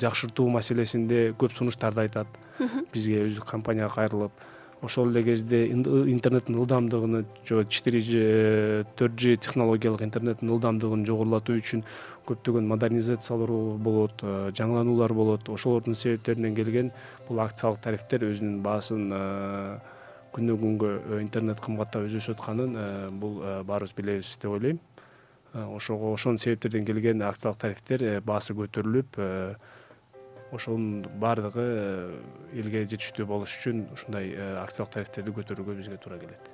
жакшыртуу 0.00 0.48
маселесинде 0.48 1.32
көп 1.38 1.52
сунуштарды 1.56 2.06
айтат. 2.06 2.26
Бизге 2.92 3.26
өзү 3.26 3.44
компанияга 3.44 3.94
кайрылып 3.94 4.46
ошол 4.82 5.10
эле 5.10 5.22
кезде 5.24 5.66
интернеттин 5.68 6.56
ылдамдыгын 6.60 7.24
же 7.44 7.64
четыре 7.68 8.00
ж 8.00 8.84
төрт 8.96 9.18
ж 9.18 9.36
технологиялык 9.36 10.02
интернеттин 10.02 10.50
ылдамдыгын 10.52 11.04
жогорулатуу 11.08 11.56
үчүн 11.56 11.84
көптөгөн 12.28 12.66
модернизациялар 12.68 13.52
болот 13.78 14.22
э, 14.22 14.50
жаңылануулар 14.58 15.14
болот. 15.14 15.48
Ошолордун 15.48 15.94
себептеринен 15.94 16.54
келген 16.54 16.92
бул 17.28 17.40
акциялык 17.40 17.80
тарифтер 17.80 18.26
өзүнүн 18.28 18.60
баасын 18.66 19.08
э, 19.12 19.78
күндөн 20.36 20.60
күнгө 20.64 20.92
э, 20.92 21.20
интернет 21.22 21.62
кымбаттап 21.64 22.08
өзөшүп 22.10 22.36
атканын 22.36 23.18
бул 23.20 23.40
баарыбыз 23.64 23.96
билебиз 23.96 24.36
деп 24.42 24.52
ойлойм 24.58 24.80
ошого 25.64 26.12
ошонун 26.12 26.38
себептеринен 26.38 26.86
келген 26.86 27.22
акциялык 27.22 27.58
тарифтер 27.62 28.06
баасы 28.20 28.54
көтөрүлүп 28.58 29.20
ошонун 30.52 31.06
баардыгы 31.20 31.64
э, 31.64 32.60
элге 32.60 32.84
жетиштүү 32.86 33.26
болуш 33.26 33.56
үчүн 33.58 33.86
ушундай 33.96 34.30
э, 34.30 34.46
акциялык 34.62 34.92
тарифтерди 34.94 35.34
көтөрүүгө 35.34 35.76
бизге 35.80 35.98
туура 36.02 36.18
келет 36.22 36.50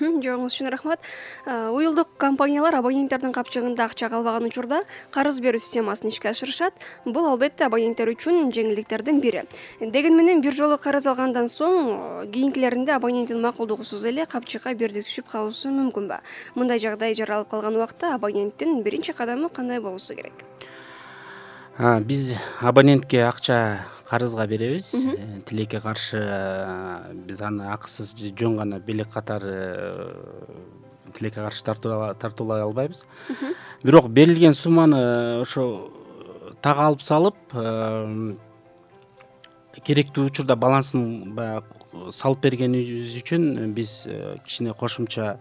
жообуңуз 0.00 0.54
үчүн 0.54 0.70
рахмат. 0.70 1.00
Э, 1.46 1.70
уюлдук 1.70 2.08
компаниялар 2.18 2.74
абоненттердин 2.74 3.32
капчыгында 3.32 3.84
акча 3.84 4.08
калбаган 4.08 4.46
учурда 4.48 4.82
карыз 5.10 5.40
берүү 5.40 5.60
системасын 5.60 6.08
ишке 6.08 6.30
ашырышат. 6.30 6.74
Бул 7.04 7.26
албетте 7.26 7.64
абоненттер 7.66 8.12
үчүн 8.14 8.52
жеңилдиктердин 8.52 9.20
бири. 9.20 9.44
Дегени 9.80 10.16
менен 10.16 10.40
бир 10.40 10.54
жолу 10.54 10.78
карыз 10.78 11.06
алгандан 11.06 11.48
соң 11.48 12.30
кийинкилеринде 12.32 12.92
абоненттин 12.92 13.40
макулдугусуз 13.40 14.04
эле 14.04 14.26
капчыкка 14.26 14.74
бирдик 14.74 15.06
түшүп 15.06 15.30
калуусу 15.32 15.72
мүмкүнбү 15.74 16.20
мындай 16.54 16.78
жагдай 16.78 17.14
жаралып 17.14 17.50
калган 17.50 17.76
убакта 17.76 18.14
абоненттин 18.14 18.82
биринчи 18.82 19.12
кадамы 19.12 19.48
кандай 19.48 19.80
болушу 19.80 20.14
керек? 20.14 20.44
Биз 21.78 22.32
абонентке 22.60 23.20
акча 23.26 23.84
карызга 24.08 24.46
беребиз. 24.46 24.90
Э, 24.94 25.40
тилекке 25.46 25.80
каршы 25.80 26.18
э, 26.20 27.12
биз 27.26 27.40
аны 27.40 27.70
акысыз 27.72 28.14
жөн 28.16 28.56
гана 28.56 28.78
белек 28.78 29.10
катары 29.10 29.52
э, 29.52 30.14
тилекке 31.18 31.42
каршы 31.42 31.64
тартуулай 31.64 32.62
албайбыз. 32.62 33.04
Бирок 33.82 34.08
берилген 34.08 34.54
сумманы 34.54 35.40
ошо 35.42 35.90
так 36.62 36.78
алып 36.78 37.02
салып 37.02 37.36
керектүү 39.86 40.30
учурда 40.30 40.56
балансын 40.56 41.34
баягы 41.34 42.10
салып 42.12 42.42
бергенибиз 42.46 43.14
үчүн 43.20 43.72
биз 43.74 44.06
кичине 44.44 44.74
кошумча 44.74 45.38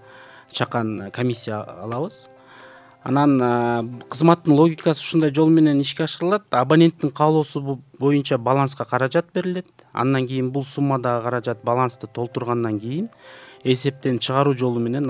чакан 0.52 1.12
комиссия 1.12 1.62
алабыз 1.62 2.28
анан 3.06 4.02
кызматтын 4.10 4.56
логикасы 4.58 5.04
ушундай 5.04 5.34
жол 5.34 5.50
менен 5.54 5.80
ишке 5.82 6.04
ашырылат. 6.04 6.48
Абоненттин 6.50 7.12
каалоосу 7.12 7.80
боюнча 8.00 8.38
баланска 8.38 8.86
каражат 8.86 9.28
берилет. 9.34 9.70
Андан 9.94 10.28
кийин 10.28 10.50
бул 10.52 10.66
суммадагы 10.66 11.24
каражат 11.24 11.64
балансты 11.64 12.08
толтургандан 12.08 12.80
кийин 12.80 13.10
эсептен 13.64 14.20
чыгаруу 14.20 14.54
жолу 14.58 14.80
менен 14.80 15.06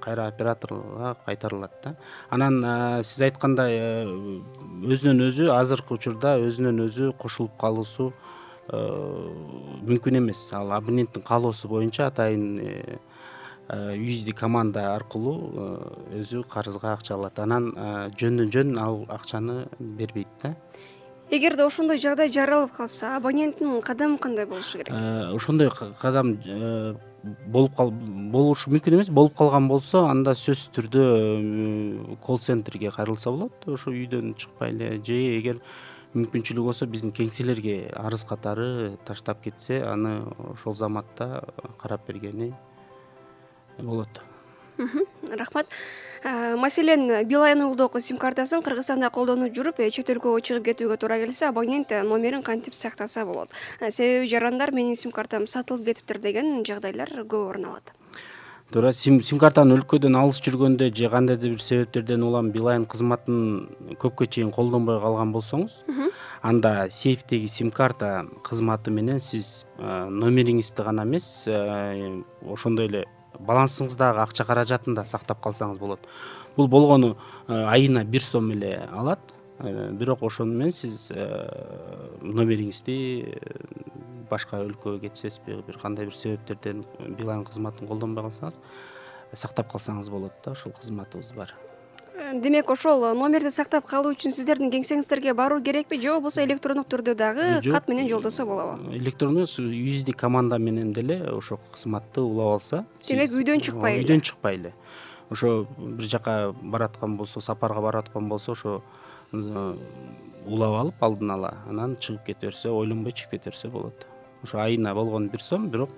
кайра 0.00 0.26
операторго 0.28 1.14
кайтарылат 1.24 1.72
да. 1.84 1.96
Анан 2.30 3.04
сиз 3.04 3.20
айткандай 3.20 3.72
э, 3.72 4.40
өзүнөн 4.84 5.22
өзү 5.28 5.48
азыркы 5.56 5.96
учурда 5.96 6.36
өзүнөн 6.40 6.84
өзү 6.88 7.12
кошулуп 7.16 7.56
калуусу 7.60 8.12
э, 8.68 8.80
мүмкүн 9.88 10.20
эмес. 10.20 10.48
Ал 10.52 10.72
абоненттин 10.76 11.24
каалоосу 11.24 11.68
боюнча 11.68 12.08
атайын 12.08 13.00
юзди 13.68 14.30
команда 14.30 14.94
аркылуу 14.94 15.50
э, 15.54 16.20
өзү 16.20 16.44
карызга 16.48 16.92
акча 16.92 17.14
алат. 17.14 17.38
Анан 17.38 17.72
э, 17.74 18.10
жөндөн 18.14 18.52
жөн 18.52 18.78
ал 18.78 19.04
акчаны 19.08 19.66
бербейт 19.78 20.28
да. 20.42 20.54
Эгерде 21.30 21.64
ошондой 21.66 21.98
жагдай 21.98 22.30
жаралып 22.30 22.76
калса 22.76 23.16
абоненттин 23.16 23.80
кадамы 23.82 24.18
кандай 24.18 24.46
болушу 24.46 24.78
керек? 24.78 24.92
Э, 24.94 25.34
ошондой 25.34 25.70
кадам 25.98 26.36
болуп 27.46 27.74
болушу 27.74 28.70
мүмкүн 28.70 29.00
эмес. 29.00 29.10
Болуп 29.10 29.34
калган 29.34 29.66
болсо 29.66 30.04
анда 30.06 30.36
сөзсүз 30.38 30.70
түрдө 30.76 32.16
колл 32.22 32.38
центрге 32.38 32.92
кайрылса 32.94 33.32
болот. 33.34 33.66
Ошо 33.66 33.90
үйдөн 33.90 34.36
чыкпай 34.38 34.70
эле. 34.70 35.02
Же 35.02 35.18
эгер 35.40 35.58
мүмкүнчүлүгү 36.14 36.70
болсо 36.70 36.86
биздин 36.86 37.10
кеңселерге 37.10 37.90
арыз 37.98 38.22
катары 38.24 38.96
таштап 39.04 39.42
кетсе 39.42 39.82
аны 39.82 40.20
ошол 40.54 40.78
заматта 40.78 41.42
карап 41.82 42.06
бергени 42.06 42.54
болот. 43.78 44.20
Рахмат. 45.30 45.66
Маселен 46.56 47.28
билайн 47.28 47.62
уюлдук 47.62 48.00
сим 48.00 48.18
картасын 48.18 48.62
кыргызстанда 48.62 49.10
колдонуп 49.10 49.52
жүрүп 49.54 49.78
э, 49.78 49.90
чет 49.94 50.08
өлкөгө 50.10 50.40
чыгып 50.42 50.64
кетүүгө 50.70 50.96
туура 50.98 51.18
келсе 51.20 51.46
абонент 51.46 51.92
э, 51.92 52.02
номерин 52.02 52.42
кантип 52.42 52.74
сактаса 52.74 53.24
болот? 53.24 53.48
Э, 53.80 53.90
себеби 53.90 54.26
жарандар 54.26 54.72
менин 54.74 54.96
сим 54.96 55.12
картам 55.12 55.46
сатылып 55.46 55.84
кетиптир 55.86 56.18
деген 56.18 56.64
жагдайлар 56.66 57.12
көп 57.30 57.50
орун 57.50 57.66
алат. 57.70 57.92
Туура 58.72 58.92
сим 58.92 59.20
картаны 59.38 59.76
өлкөдөн 59.78 60.18
алыс 60.18 60.40
жүргөндө 60.42 60.90
же 60.90 61.10
кандайдыр 61.12 61.54
бир 61.54 61.62
себептерден 61.62 62.24
улам 62.26 62.50
билайн 62.50 62.86
кызматын 62.90 63.94
көпкө 64.02 64.26
чейин 64.26 64.50
колдонбой 64.50 64.98
калган 64.98 65.30
болсоңуз 65.30 65.84
анда 66.42 66.88
сейфтеги 66.90 67.46
сим 67.46 67.70
карта 67.70 68.26
кызматы 68.42 68.90
менен 68.90 69.20
сиз 69.20 69.66
номериңизди 69.78 70.82
гана 70.82 71.06
эмес 71.06 71.46
ошондой 71.46 72.90
эле 72.90 73.04
балансыңыздагы 73.40 74.22
акча 74.22 74.44
каражатын 74.44 74.94
да 74.94 75.04
сактап 75.04 75.42
калсаңыз 75.44 75.78
болот. 75.78 76.06
Бул 76.56 76.68
болгону 76.68 77.16
э, 77.48 77.52
айына 77.52 78.04
бир 78.04 78.22
сом 78.22 78.50
эле 78.52 78.88
алат. 78.92 79.20
Э, 79.58 79.90
бирок 79.92 80.22
ошону 80.22 80.52
менен 80.52 80.72
сиз 80.72 81.10
э, 81.10 82.18
номериңизди 82.22 83.38
башка 84.30 84.60
өлкөгө 84.64 85.06
кетсеңизби 85.06 85.62
бир 85.66 85.78
кандай 85.80 86.08
бир 86.08 86.16
себептерден 86.16 86.84
билайн 87.18 87.44
кызматын 87.44 87.88
колдонбой 87.88 88.28
калсаңыз 88.28 88.58
сактап 89.32 89.72
калсаңыз 89.72 90.10
болот 90.10 90.36
да 90.44 90.52
ошол 90.52 90.74
кызматыбыз 90.76 91.32
бар 91.36 91.54
демек 92.42 92.70
ошол 92.70 93.14
номерди 93.14 93.50
сактап 93.50 93.86
калуу 93.86 94.12
үчүн 94.14 94.32
сиздердин 94.32 94.70
кеңсеңиздерге 94.72 95.34
баруу 95.34 95.60
керекпи? 95.62 95.98
Же 96.00 96.14
болбосо 96.14 96.44
электрондук 96.44 96.88
түрдө 96.88 97.14
дагы 97.14 97.46
кат 97.70 97.88
менен 97.88 98.08
жолдосо 98.08 98.46
болобу. 98.46 98.92
Электрондо 98.94 99.46
юзди 99.58 100.12
команда 100.12 100.58
менен 100.58 100.92
деле 100.92 101.22
ошол 101.30 101.60
кызматты 101.74 102.20
улап 102.20 102.60
алса 102.60 102.84
демек 103.06 103.30
үйдөн 103.32 103.60
чыкпай 103.60 103.98
эле 103.98 104.04
үйдөн 104.04 104.24
чыкпай 104.24 104.56
эле 104.56 104.74
ошо 105.30 105.66
бир 105.78 106.06
жака 106.06 106.54
бараткан 106.62 107.16
болсо 107.16 107.40
сапарга 107.40 107.80
бараткан 107.80 108.28
болсо 108.28 108.52
ошо 108.52 108.82
улап 109.32 110.80
алып 110.80 111.02
алдын 111.02 111.30
ала 111.30 111.54
анан 111.68 111.96
чыгып 111.96 112.26
кете 112.26 112.46
берсе 112.46 112.70
ойлонбой 112.70 113.12
чыгып 113.12 113.30
кете 113.38 113.50
берсе 113.50 113.68
болот. 113.68 114.06
Ошо 114.42 114.58
айына 114.58 114.94
болгону 114.94 115.28
бир 115.28 115.40
сом 115.40 115.68
бирок 115.70 115.90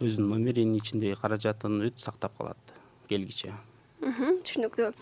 өзүнүн 0.00 0.34
номеринин 0.34 0.76
ичиндеги 0.76 1.14
каражатын 1.20 1.80
бүт 1.80 1.98
сактап 1.98 2.36
калат 2.36 2.74
келгиче 3.08 3.52
түшүнүктүү. 4.04 4.92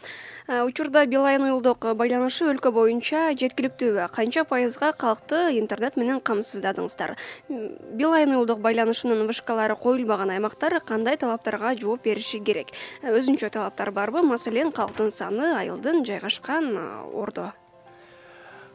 Э, 0.49 0.63
учурда 0.67 1.05
билайн 1.07 1.43
уюлдук 1.43 1.87
байланышы 1.99 2.47
өлкө 2.51 2.73
боюнча 2.75 3.31
жеткиликтүүбү 3.39 4.09
канча 4.15 4.45
пайызга 4.45 4.93
калкты 4.93 5.59
интернет 5.59 5.97
менен 5.97 6.21
камсыздадыңыздар? 6.21 7.17
Билайн 7.49 8.35
уюлдук 8.35 8.61
байланышынын 8.63 9.27
вышкалары 9.31 9.77
коюлбаган 9.77 10.31
аймактар 10.31 10.81
кандай 10.81 11.17
талаптарга 11.17 11.75
жооп 11.79 12.05
бериши 12.05 12.39
керек? 12.39 12.75
Э, 13.03 13.15
өзүнчө 13.19 13.51
талаптар 13.51 13.91
барбы? 13.91 14.23
Маселен 14.23 14.73
калктын 14.73 15.11
саны 15.11 15.55
айылдын 15.57 16.05
жайгашкан 16.05 16.77
ордо. 17.13 17.53
Э, 17.53 17.62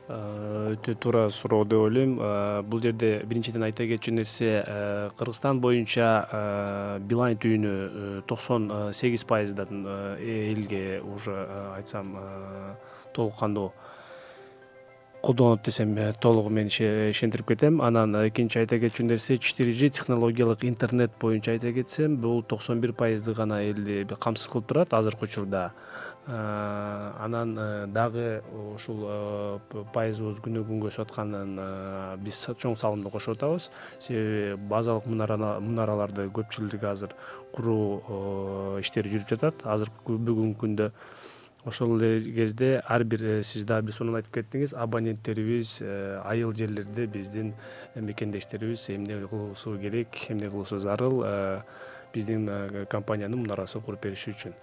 өтө 0.07 0.95
туура 0.95 1.29
суроо 1.29 1.65
деп 1.65 1.79
ойлойм. 1.83 2.17
Э, 2.19 2.61
бул 2.63 2.81
жерде 2.81 3.23
биринчиден 3.27 3.63
айта 3.67 3.83
кетчү 3.83 4.13
нерсе 4.15 4.63
э, 4.63 5.09
кыргызстан 5.19 5.59
боюнча 5.59 6.99
билайн 7.03 7.37
түйүнү 7.37 8.23
токсон 8.27 8.71
сегиз 8.93 9.25
пайыздан 9.27 9.83
элге 10.19 11.01
уже 11.01 11.35
айтсам 11.75 12.15
толук 13.13 13.39
кандуу 13.39 13.73
колдонот 15.21 15.63
десем 15.63 15.97
толугу 16.21 16.49
менен 16.49 16.69
ишендирип 16.69 17.47
кетем. 17.47 17.81
Анан 17.81 18.15
экинчи 18.27 18.59
айта 18.59 18.79
кетчү 18.79 19.03
нерсе 19.03 19.37
четыре 19.37 19.73
g 19.73 19.89
технологиялык 19.89 20.63
интернет 20.63 21.11
боюнча 21.19 21.51
айта 21.51 21.73
кетсем 21.73 22.15
бул 22.15 22.43
токсон 22.43 22.79
бир 22.79 22.93
пайызды 22.93 23.33
гана 23.33 23.59
элди 23.63 24.05
камсыз 24.19 24.47
кылып 24.47 24.67
турат 24.67 24.93
азыркы 24.93 25.25
учурда. 25.25 25.73
Э, 25.73 26.06
анан 26.27 27.57
э, 27.57 27.87
дагы 27.87 28.43
ушул 28.75 29.05
э, 29.07 29.59
пайызыбыз 29.95 30.41
күнү 30.43 30.65
күнгө 30.67 30.89
өсүп 30.91 31.05
атканын 31.05 31.53
биз 32.19 32.41
чоң 32.59 32.75
салымды 32.75 33.11
кошуп 33.13 33.37
атабыз 33.37 33.69
себеби 34.03 34.57
базалык 34.67 35.07
мунараларды 35.07 36.27
көпчүлүгү 36.35 36.89
азыр 36.91 37.15
куруу 37.55 38.77
иштери 38.81 39.13
жүрүп 39.15 39.31
жатат. 39.37 39.63
Азыркы 39.63 40.19
бүгүнкү 40.27 40.59
күндө 40.65 40.91
ошол 41.67 41.95
эле 42.03 42.19
кезде 42.35 42.73
ар 42.83 43.07
бир 43.07 43.43
сиз 43.47 43.63
дагы 43.63 43.87
бир 43.87 43.95
сонун 43.95 44.19
айтып 44.19 44.41
кеттиңиз. 44.41 44.75
Абоненттерибиз 44.75 45.77
айыл 46.27 46.51
жерлерде 46.51 47.07
биздин 47.07 47.53
мекендештерибиз 47.95 48.89
эмне 48.91 49.23
кылуусу 49.27 49.77
керек 49.79 50.25
эмне 50.27 50.51
кылуусу 50.51 50.77
зарыл 50.77 51.23
биздин 52.13 52.49
компаниянын 52.89 53.39
мунарасы 53.39 53.79
куруп 53.79 54.03
бериши 54.05 54.31
үчүн. 54.31 54.53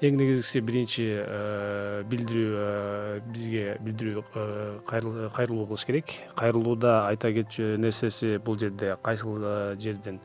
Эң 0.00 0.16
негизгиси 0.20 0.60
биринчи 0.60 1.06
билдирүү 2.10 3.20
бизге 3.32 3.76
билдирүү 3.84 4.24
кайрылуу 4.86 5.66
кылыш 5.66 5.84
керек. 5.84 6.16
Кайрылууда 6.36 7.06
айта 7.08 7.32
кетчү 7.32 7.76
нерсеси 7.78 8.38
бул 8.38 8.58
жерде. 8.58 8.96
Кайсыл 9.02 9.38
жерден 9.78 10.20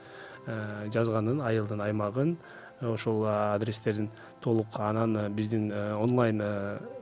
жазганын 0.47 1.41
айылдын 1.45 1.81
аймагын 1.85 2.37
ошол 2.81 3.25
адрестерин 3.27 4.09
толук 4.41 4.67
анан 4.79 5.33
биздин 5.35 5.71
онлайн 5.99 6.41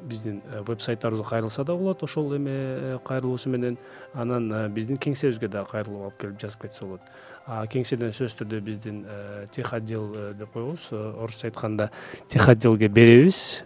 биздин 0.02 0.42
веб 0.68 0.82
сайттарыбызга 0.82 1.30
кайрылса 1.30 1.64
да 1.64 1.76
болот. 1.76 2.04
Ошол 2.04 2.36
эме 2.36 3.00
кайрылуусу 3.06 3.50
менен 3.50 3.78
анан 4.14 4.74
биздин 4.74 4.98
кеңсебизге 4.98 5.48
дагы 5.48 5.70
кайрылып 5.72 6.02
алып 6.02 6.18
келип 6.22 6.42
жазып 6.42 6.62
кетсе 6.66 6.86
болот 6.86 7.02
кеңседен 7.48 8.12
сөзсүз 8.12 8.36
түрдө 8.42 8.60
биздин 8.64 9.04
э, 9.08 9.46
тех 9.52 9.72
отдел 9.74 10.12
э, 10.16 10.34
деп 10.38 10.52
коебуз. 10.52 10.90
Э, 10.92 11.14
орусча 11.24 11.48
айтканда 11.48 11.92
тех 12.28 12.48
отделге 12.50 12.88
беребиз 12.88 13.64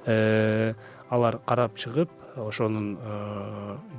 алар 1.10 1.40
карап 1.46 1.76
чыгып 1.76 2.10
ошонун 2.38 2.98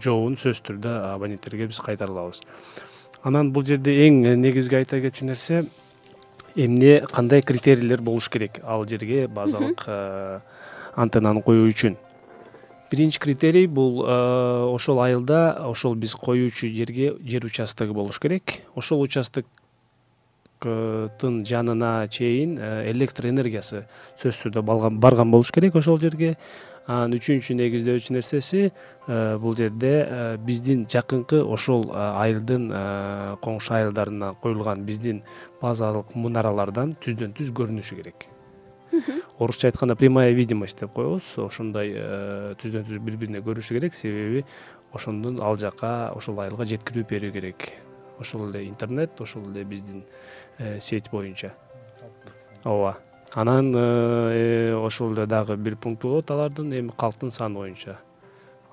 жообун 0.00 0.38
сөзсүз 0.38 0.62
түрдө 0.68 0.92
абоненттерге 1.12 1.66
биз 1.66 1.80
кайтара 1.82 2.14
алабыз 2.14 2.40
анан 3.22 3.50
бул 3.52 3.66
жерде 3.66 4.06
эң 4.06 4.22
негизги 4.40 4.78
айта 4.78 5.00
кетчү 5.02 5.26
нерсе 5.28 5.64
эмне 6.54 7.00
кандай 7.12 7.42
критерийлер 7.42 8.00
болуш 8.00 8.30
керек 8.30 8.62
ал 8.62 8.86
жерге 8.88 9.26
базалык 9.26 9.84
антеннаны 10.94 11.42
коюу 11.42 11.68
үчүн? 11.68 11.98
Биринчи 12.90 13.18
критерий 13.18 13.66
бул 13.66 14.02
ошол 14.04 15.00
айылда 15.00 15.58
ошол 15.68 15.94
биз 15.96 16.14
коюучу 16.14 16.68
жерге 16.68 17.16
жер 17.20 17.44
участогу 17.44 17.94
болуш 17.94 18.20
керек. 18.20 18.60
Ошол 18.74 19.00
участок 19.00 19.46
жанына 20.64 22.08
чейин 22.08 22.58
э, 22.58 22.90
электр 22.90 23.26
энергиясы 23.26 23.86
сөзсүз 24.22 24.52
түрдө 24.52 24.62
барган 24.62 25.30
болуш 25.30 25.52
керек 25.52 25.76
ошол 25.76 26.00
жерге. 26.00 26.36
Анан 26.86 27.14
үчүнчү 27.14 27.54
негиздөөчү 27.54 28.12
нерсеси 28.12 28.72
э, 29.06 29.38
бул 29.38 29.56
жерде 29.56 29.92
э, 30.02 30.36
биздин 30.36 30.86
жакынкы 30.90 31.42
ошол 31.44 31.90
айылдын 31.94 32.68
коңшу 33.42 33.74
айылдарына 33.78 34.34
коюлган 34.42 34.84
биздин 34.84 35.22
базалык 35.60 36.14
мунаралардан 36.14 36.96
түздөн 37.02 37.36
түз 37.38 37.52
көрүнүшү 37.54 38.00
керек. 38.02 38.26
Орусча 39.38 39.68
айтканда 39.68 39.96
прямая 39.96 40.32
видимость 40.32 40.80
деп 40.80 40.92
коебуз. 40.92 41.38
Ошондой 41.38 41.94
түздөн 42.60 42.84
түз 42.90 42.98
бири 42.98 43.16
бирине 43.16 43.40
көрүнүшү 43.40 43.78
керек. 43.78 43.94
Себеби 43.94 44.44
ошондон 44.92 45.40
ал 45.40 45.56
жака 45.56 46.12
ошол 46.14 46.42
айылга 46.44 46.66
жеткирип 46.68 47.08
берүү 47.14 47.32
керек. 47.32 47.70
Ошол 48.20 48.50
эле 48.50 48.66
интернет 48.68 49.20
ошол 49.20 49.48
эле 49.50 49.64
биздин 49.64 50.04
сеть 50.78 51.10
боюнча. 51.10 51.54
Ооба. 52.64 52.98
Анан 53.34 53.72
э, 53.74 54.74
ошол 54.74 55.14
эле 55.14 55.26
дагы 55.26 55.56
бир 55.56 55.76
пункту 55.76 56.08
болот 56.08 56.30
алардын 56.30 56.72
эми 56.72 56.92
калктын 56.96 57.30
саны 57.30 57.56
боюнча. 57.56 57.96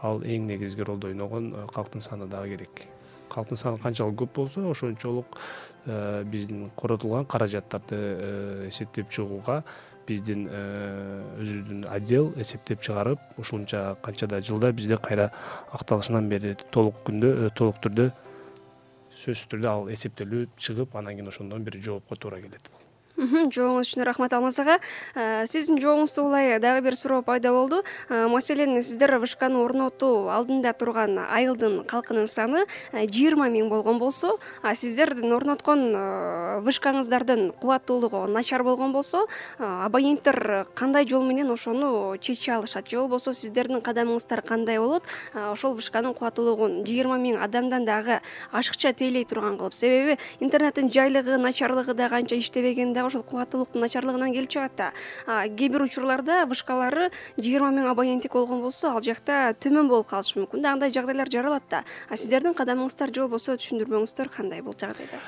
Ал 0.01 0.19
эң 0.19 0.47
негизги 0.47 0.81
ролду 0.81 1.07
ойногон 1.07 1.53
э, 1.53 1.67
калктын 1.73 2.01
саны 2.01 2.27
дагы 2.27 2.57
керек. 2.57 2.83
Калктын 3.29 3.57
саны 3.57 3.77
канчалык 3.77 4.19
көп 4.19 4.35
болсо 4.35 4.69
ошончолук 4.69 5.37
биздин 5.85 6.71
коротулган 6.75 7.25
каражаттарды 7.25 8.67
эсептеп 8.67 9.09
чыгууга 9.09 9.63
биздин 10.07 10.47
өзүбүздүн 10.49 11.85
отдел 11.87 12.33
эсептеп 12.41 12.81
чыгарып 12.81 13.19
ушунча 13.37 13.95
канчада 14.03 14.41
жылда 14.41 14.73
бизде 14.73 14.97
кайра 14.97 15.31
акталышынан 15.71 16.27
бери 16.29 16.55
толук 16.71 16.99
күндө 17.05 17.53
толук 17.55 17.79
түрдө 17.85 18.09
сөзсүз 19.19 19.47
түрдө 19.51 19.69
ал 19.71 19.89
эсептелип 19.95 20.55
чыгып 20.65 20.95
анан 20.95 21.17
кийин 21.17 21.27
ошондон 21.31 21.63
бери 21.67 21.81
жоопко 21.87 22.15
туура 22.15 22.39
келет 22.41 22.69
жооңуз 23.19 23.89
үчүн 23.89 24.05
рахмат 24.07 24.33
алмаз 24.33 24.59
ага 24.61 24.77
э, 25.13 25.45
сиздин 25.49 25.79
жообуңузда 25.81 26.23
улай 26.23 26.59
дагы 26.63 26.85
бир 26.85 26.95
суроо 26.95 27.21
пайда 27.21 27.51
болду. 27.51 27.83
Э, 28.07 28.27
маселен 28.27 28.81
сиздер 28.81 29.17
вышканы 29.19 29.59
орнотуу 29.59 30.29
алдында 30.31 30.71
турган 30.73 31.17
айылдын 31.19 31.83
калкынын 31.89 32.27
саны 32.31 32.65
э, 32.93 33.07
жыйырма 33.07 33.49
миң 33.51 33.67
болгон 33.69 33.99
болсо 33.99 34.37
а 34.61 34.73
сиздердин 34.75 35.33
орноткон 35.35 35.83
вышкаңыздардын 36.63 37.51
кубаттуулугу 37.59 38.25
начар 38.27 38.63
болгон 38.63 38.93
болсо 38.93 39.25
абоненттер 39.57 40.67
кандай 40.73 41.07
жол 41.07 41.25
менен 41.25 41.51
ошону 41.51 42.15
чече 42.19 42.53
алышат? 42.53 42.87
Же 42.89 42.99
болбосо 42.99 43.33
сиздердин 43.33 43.81
кадамыңыздар 43.81 44.45
кандай 44.45 44.79
болот? 44.79 45.03
Ошол 45.33 45.75
вышканын 45.75 46.13
кубаттуулугун 46.13 46.83
жыйырма 46.87 47.19
миң 47.19 47.41
адамдан 47.43 47.85
дагы 47.85 48.21
ашыкча 48.51 48.93
тейлей 48.93 49.25
турган 49.25 49.57
кылып. 49.57 49.73
Себеби 49.73 50.17
интернеттин 50.39 50.91
жайлыгы 50.91 51.37
начарлыгы 51.37 51.93
дагы 51.93 52.15
анча 52.15 52.39
иштебеген 52.39 52.93
дагы 52.93 53.08
ошол 53.09 53.23
кубаттуулуктун 53.27 53.81
начарлыгынан 53.83 54.33
келип 54.33 54.49
чыгат 54.53 54.77
да. 54.77 54.91
Кээ 55.27 55.69
бир 55.73 55.83
учурларда 55.83 56.45
вышкалары 56.49 57.09
жыйырма 57.37 57.71
миң 57.75 57.89
абоненттик 57.91 58.33
болгон 58.37 58.61
болсо 58.61 58.93
ал 58.93 59.03
жакта 59.03 59.55
төмөн 59.59 59.89
болуп 59.89 60.09
калышы 60.13 60.39
мүмкүн 60.39 60.63
да. 60.63 60.73
Андай 60.77 60.93
жагдайлар 60.93 61.29
жаралат 61.29 61.63
да. 61.69 61.83
А 62.09 62.17
сиздердин 62.17 62.55
кадамыңыздар 62.57 63.13
же 63.13 63.25
болбосо 63.25 63.57
түшүндүрмөңүздөр 63.59 64.31
кандай 64.33 64.61
бул 64.61 64.77
жагдайда 64.79 65.19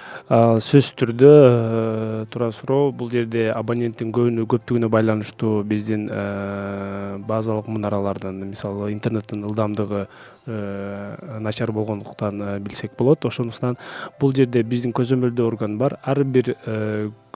сөзсүз 0.62 0.94
түрдө 1.00 1.32
э, 1.32 2.26
туура 2.32 2.52
суроо 2.56 2.92
бул 2.96 3.12
жерде 3.12 3.50
абоненттин 3.52 4.12
көптүгүнө 4.14 4.90
байланыштуу 4.92 5.64
биздин 5.68 6.08
э, 6.12 7.18
базалык 7.28 7.68
мунаралардын 7.72 8.44
мисалы 8.52 8.92
интернеттин 8.94 9.46
ылдамдыгы 9.50 10.08
начар 10.46 11.72
болгондуктан 11.72 12.64
билсек 12.64 12.98
болот. 12.98 13.26
Ошондуктан 13.26 13.78
бул 14.20 14.34
жерде 14.36 14.64
биздин 14.64 14.94
көзөмөлдөө 14.98 15.48
орган 15.48 15.78
бар. 15.78 16.00
Ар 16.04 16.24
бир 16.24 16.56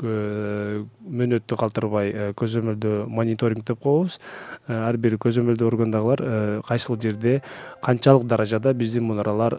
мөөнөттү 0.02 1.58
калтырбай 1.60 2.12
э, 2.12 2.28
көзөмөлдөө 2.38 3.06
мониторинг 3.08 3.65
деп 3.68 3.80
коебуз. 3.84 4.20
Э, 4.68 4.76
ар 4.76 4.98
бир 4.98 5.15
көзөмөлдөө 5.22 5.70
органдагылар 5.70 6.22
э, 6.22 6.62
кайсыл 6.68 7.00
жерде 7.00 7.41
канчалык 7.84 8.28
даражада 8.28 8.74
биздин 8.74 9.06
мунаралар 9.08 9.58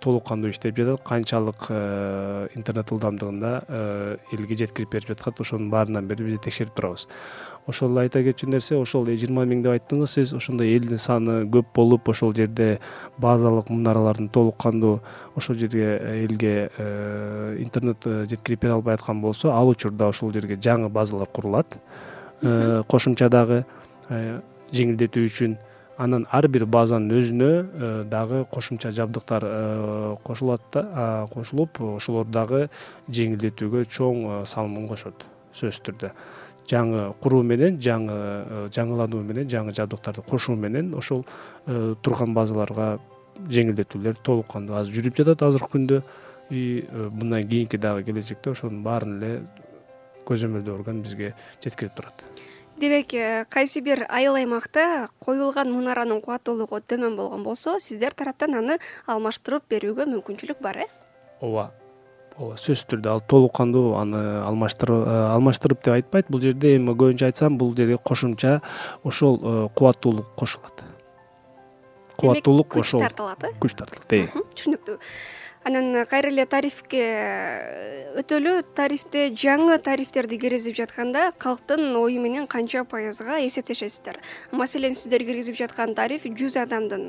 толук 0.00 0.26
кандуу 0.28 0.50
иштеп 0.50 0.76
жатат 0.76 1.02
канчалык 1.06 1.70
интернет 2.54 2.92
ылдамдыгында 2.92 3.52
элге 4.32 4.56
жеткирип 4.56 4.92
берип 4.92 5.08
жатат. 5.08 5.40
Ошонун 5.40 5.70
баарынан 5.70 6.06
бери 6.06 6.24
биз 6.24 6.40
текшерип 6.40 6.74
турабыз 6.74 7.08
ошол 7.66 7.92
эле 7.92 8.06
айта 8.06 8.22
кетчү 8.24 8.48
нерсе 8.50 8.76
ошол 8.76 9.06
жыйырма 9.06 9.44
миң 9.46 9.62
деп 9.62 9.76
айттыңыз 9.76 10.16
сиз 10.16 10.32
ошондой 10.34 10.72
элдин 10.74 10.98
саны 10.98 11.42
көп 11.52 11.68
болуп 11.74 12.08
ошол 12.10 12.34
жерде 12.34 12.80
базалык 13.22 13.70
мунаралардын 13.70 14.28
толук 14.34 14.56
кандуу 14.62 15.00
ошол 15.36 15.56
жерге 15.56 15.98
элге 16.24 16.70
э, 16.76 17.56
интернет 17.60 18.06
э, 18.06 18.26
жеткирип 18.26 18.62
бере 18.62 18.74
албай 18.74 18.94
аткан 18.94 19.20
болсо 19.20 19.52
ал 19.54 19.68
учурда 19.68 20.08
ошол 20.08 20.32
жерге 20.32 20.56
жаңы 20.56 20.88
базалар 20.88 21.28
курулат. 21.28 21.78
Э, 22.42 22.82
кошумча 22.88 23.28
дагы 23.30 23.64
жеңилдетүү 24.10 25.28
үчүн 25.28 25.56
анан 26.02 26.26
ар 26.32 26.48
бир 26.48 26.66
базанын 26.66 27.14
өзүнө 27.20 28.04
дагы 28.10 28.44
кошумча 28.50 28.90
жабдыктар 28.90 29.46
кошулат 30.24 30.62
да 30.72 31.28
кошулуп 31.30 31.80
ошолор 31.94 32.26
дагы 32.26 32.66
жеңилдетүүгө 33.08 33.84
чоң 33.86 34.44
салымын 34.50 34.88
кошот 34.90 35.28
сөзсүз 35.54 35.84
түрдө 35.86 36.10
жаңы 36.68 37.12
куруу 37.20 37.42
менен 37.42 37.78
жаңы 37.82 38.12
э, 38.14 38.68
жаңылануу 38.74 39.22
менен 39.22 39.48
жаңы 39.50 39.74
жабдыктарды 39.76 40.22
кошуу 40.22 40.56
менен 40.56 40.94
ошол 40.94 41.24
э, 41.66 41.94
турган 42.02 42.34
базаларга 42.34 42.98
жеңилдетүүлөр 43.48 44.20
толук 44.22 44.52
кандуу 44.52 44.76
азыр 44.78 45.00
жүрүп 45.00 45.18
жатат 45.18 45.42
азыркы 45.42 45.72
күндө. 45.76 46.02
И 46.50 46.84
э, 46.86 47.08
мындан 47.10 47.48
кийинки 47.48 47.76
дагы 47.76 48.04
келечекте 48.04 48.52
ошонун 48.52 48.82
баарын 48.82 49.18
эле 49.18 49.42
көзөмөлдөө 50.28 50.74
орган 50.74 51.02
бизге 51.02 51.34
жеткирип 51.64 51.94
турат. 51.96 52.24
Демек 52.78 53.12
кайсы 53.48 53.80
бир 53.80 54.06
айыл 54.08 54.36
аймакта 54.36 55.08
коюлган 55.20 55.72
мунаранын 55.72 56.22
кубаттуулугу 56.22 56.80
төмөн 56.80 57.16
болгон 57.16 57.44
болсо 57.44 57.78
сиздер 57.80 58.14
тараптан 58.14 58.56
аны 58.58 58.78
алмаштырып 59.06 59.68
берүүгө 59.68 60.08
мүмкүнчүлүк 60.14 60.60
бар 60.62 60.84
э? 60.86 60.90
Ооба 61.40 61.70
ооба 62.38 62.56
сөзсүз 62.60 62.86
түрдө. 62.92 63.10
Ал 63.12 63.22
толук 63.28 63.54
кандуу 63.56 63.96
аны 64.00 64.22
алмаштырып 64.46 65.04
э, 65.06 65.18
алмаштырып 65.34 65.82
деп 65.84 65.94
айтпайт. 65.98 66.30
Бул 66.32 66.42
жерде 66.44 66.76
эми 66.78 66.94
көбүнчө 66.94 67.28
айтсам 67.28 67.58
бул 67.60 67.74
жерге 67.76 67.98
кошумча 67.98 68.60
ошол 69.04 69.38
э, 69.42 69.68
кубаттуулук 69.76 70.32
кошулат. 70.38 70.84
Кубаттуулук 72.16 72.72
күч 72.74 72.86
ошол 72.86 73.06
тартылат 73.06 73.44
э? 73.44 73.54
күч 73.60 73.76
тартылат 73.78 74.18
э. 74.18 74.26
Түшүнүктүү 74.56 74.98
анан 75.64 76.04
кайра 76.06 76.28
эле 76.28 76.44
тарифке 76.46 77.02
э, 77.02 78.18
өтөлү 78.18 78.62
тарифте 78.74 79.28
жаңы 79.30 79.78
тарифтерди 79.82 80.38
киргизип 80.40 80.74
жатканда 80.76 81.30
калктын 81.38 81.94
ою 81.96 82.20
менен 82.20 82.46
канча 82.46 82.82
пайызга 82.84 83.38
эсептешесиздер. 83.46 84.18
Маселен 84.50 84.94
сиздер 84.94 85.22
киргизип 85.22 85.56
жаткан 85.56 85.94
тариф 85.94 86.26
жүз 86.26 86.58
адамдын 86.64 87.04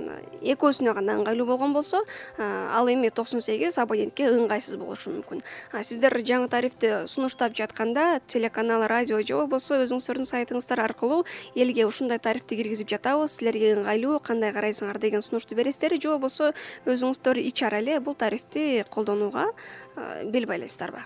экөөсүнө 0.54 0.94
гана 0.94 1.18
ыңгайлуу 1.20 1.48
болгон 1.50 1.74
болсо 1.74 2.04
э, 2.38 2.44
ал 2.46 2.90
эми 2.90 3.10
токсон 3.10 3.42
сегиз 3.42 3.80
абонентке 3.82 4.30
ыңгайсыз 4.30 4.78
болушу 4.78 5.16
мүмкүн. 5.16 5.42
Сиздер 5.82 6.14
жаңы 6.22 6.50
тарифти 6.50 7.08
сунуштап 7.08 7.58
жатканда 7.58 8.22
телеканал 8.28 8.86
радио 8.88 9.22
же 9.26 9.34
болбосо 9.34 9.82
өзүңүздөрдүн 9.84 10.30
сайтыңыздар 10.30 10.84
аркылуу 10.86 11.26
элге 11.56 11.88
ушундай 11.90 12.22
тарифти 12.22 12.56
киргизип 12.62 12.94
жатабыз 12.94 13.40
силерге 13.40 13.74
ыңгайлуу 13.80 14.22
кандай 14.22 14.54
карайсыңар 14.54 15.02
деген 15.02 15.26
сунушту 15.26 15.56
бересиздер 15.58 15.98
же 15.98 16.14
болбосо 16.14 16.54
өзүңүздөр 16.86 17.42
ичара 17.48 17.82
эле 17.82 18.00
бул 18.00 18.16
тариф 18.16 18.43
колдонууга 18.90 19.50
бел 19.96 20.46
байлайсыздарбы? 20.46 21.06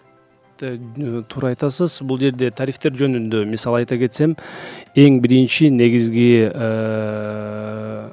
Э, 0.61 0.77
туура 1.29 1.51
айтасыз 1.53 1.99
бул 2.01 2.19
жерде 2.21 2.49
тарифтер 2.51 2.95
жөнүндө 2.97 3.43
мисал 3.49 3.77
айта 3.77 3.97
кетсем 4.01 4.35
эң 4.97 5.19
биринчи 5.21 5.69
негизги 5.69 6.49
э, 6.49 8.09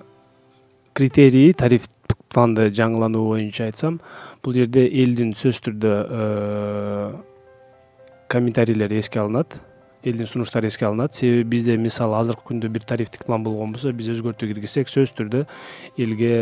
критерий 0.93 1.53
тариф 1.57 1.89
планды 2.29 2.69
жаңылануу 2.69 3.29
боюнча 3.31 3.69
айтсам 3.71 4.01
бул 4.45 4.57
жерде 4.57 4.85
элдин 4.89 5.33
сөзсүз 5.33 5.63
түрдө 5.69 5.95
э, 6.05 7.09
комментарийлери 8.29 9.01
эске 9.01 9.23
алынат 9.25 9.61
элдин 10.05 10.29
сунуштары 10.29 10.69
эске 10.69 10.85
алынат. 10.85 11.15
Себеби 11.15 11.49
бизде 11.57 11.79
мисалы 11.81 12.19
азыркы 12.19 12.51
күндө 12.51 12.69
бир 12.69 12.85
тарифтик 12.85 13.25
план 13.25 13.45
болгон 13.45 13.73
болсо 13.73 13.93
биз 13.97 14.11
өзгөртүү 14.13 14.51
киргизсек 14.53 14.93
сөзсүз 14.93 15.17
түрдө 15.17 15.47
элге 15.97 16.35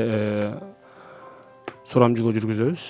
сурамжылоо 1.89 2.33
жүргүзөбүз. 2.37 2.83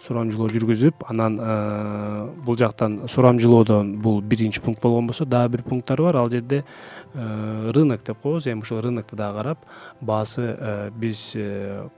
Сурамжылоо 0.00 0.48
жүргүзүп 0.48 1.02
анан 1.12 1.36
э, 1.44 2.28
бул 2.46 2.56
жактан 2.56 3.02
сурамжылоодон 3.10 3.98
бул 4.00 4.22
биринчи 4.22 4.62
пункт 4.64 4.80
болгон 4.80 5.10
болсо 5.10 5.26
дагы 5.26 5.56
бир 5.56 5.62
пункттары 5.62 6.06
бар. 6.06 6.16
Ал 6.16 6.30
жерде 6.30 6.64
э, 7.12 7.70
рынок 7.74 8.04
деп 8.06 8.22
коебуз. 8.22 8.46
Эми 8.46 8.62
ушул 8.64 8.80
рынокто 8.80 9.16
дагы 9.16 9.38
карап 9.38 9.58
баасы 10.00 10.56
э, 10.58 10.90
биз 10.96 11.36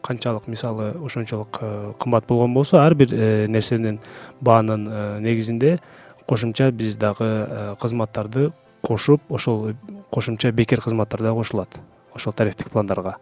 канчалык 0.03 0.49
мисалы 0.49 0.93
ошончолук 1.05 1.61
кымбат 1.99 2.27
болгон 2.27 2.55
болсо 2.55 2.81
ар 2.83 2.95
бир 2.95 3.13
нерсенин 3.49 4.01
баанын 4.41 5.23
негизинде 5.23 5.79
кошумча 6.27 6.73
биз 6.73 6.97
дагы 6.97 7.77
кызматтарды 7.81 8.51
кошуп 8.83 9.23
ошол 9.31 9.75
кошумча 10.11 10.51
бекер 10.51 10.81
кызматтар 10.81 11.23
дагы 11.23 11.37
кошулат. 11.37 11.81
Ошол 12.15 12.33
тарифтик 12.33 12.71
пландарга 12.71 13.17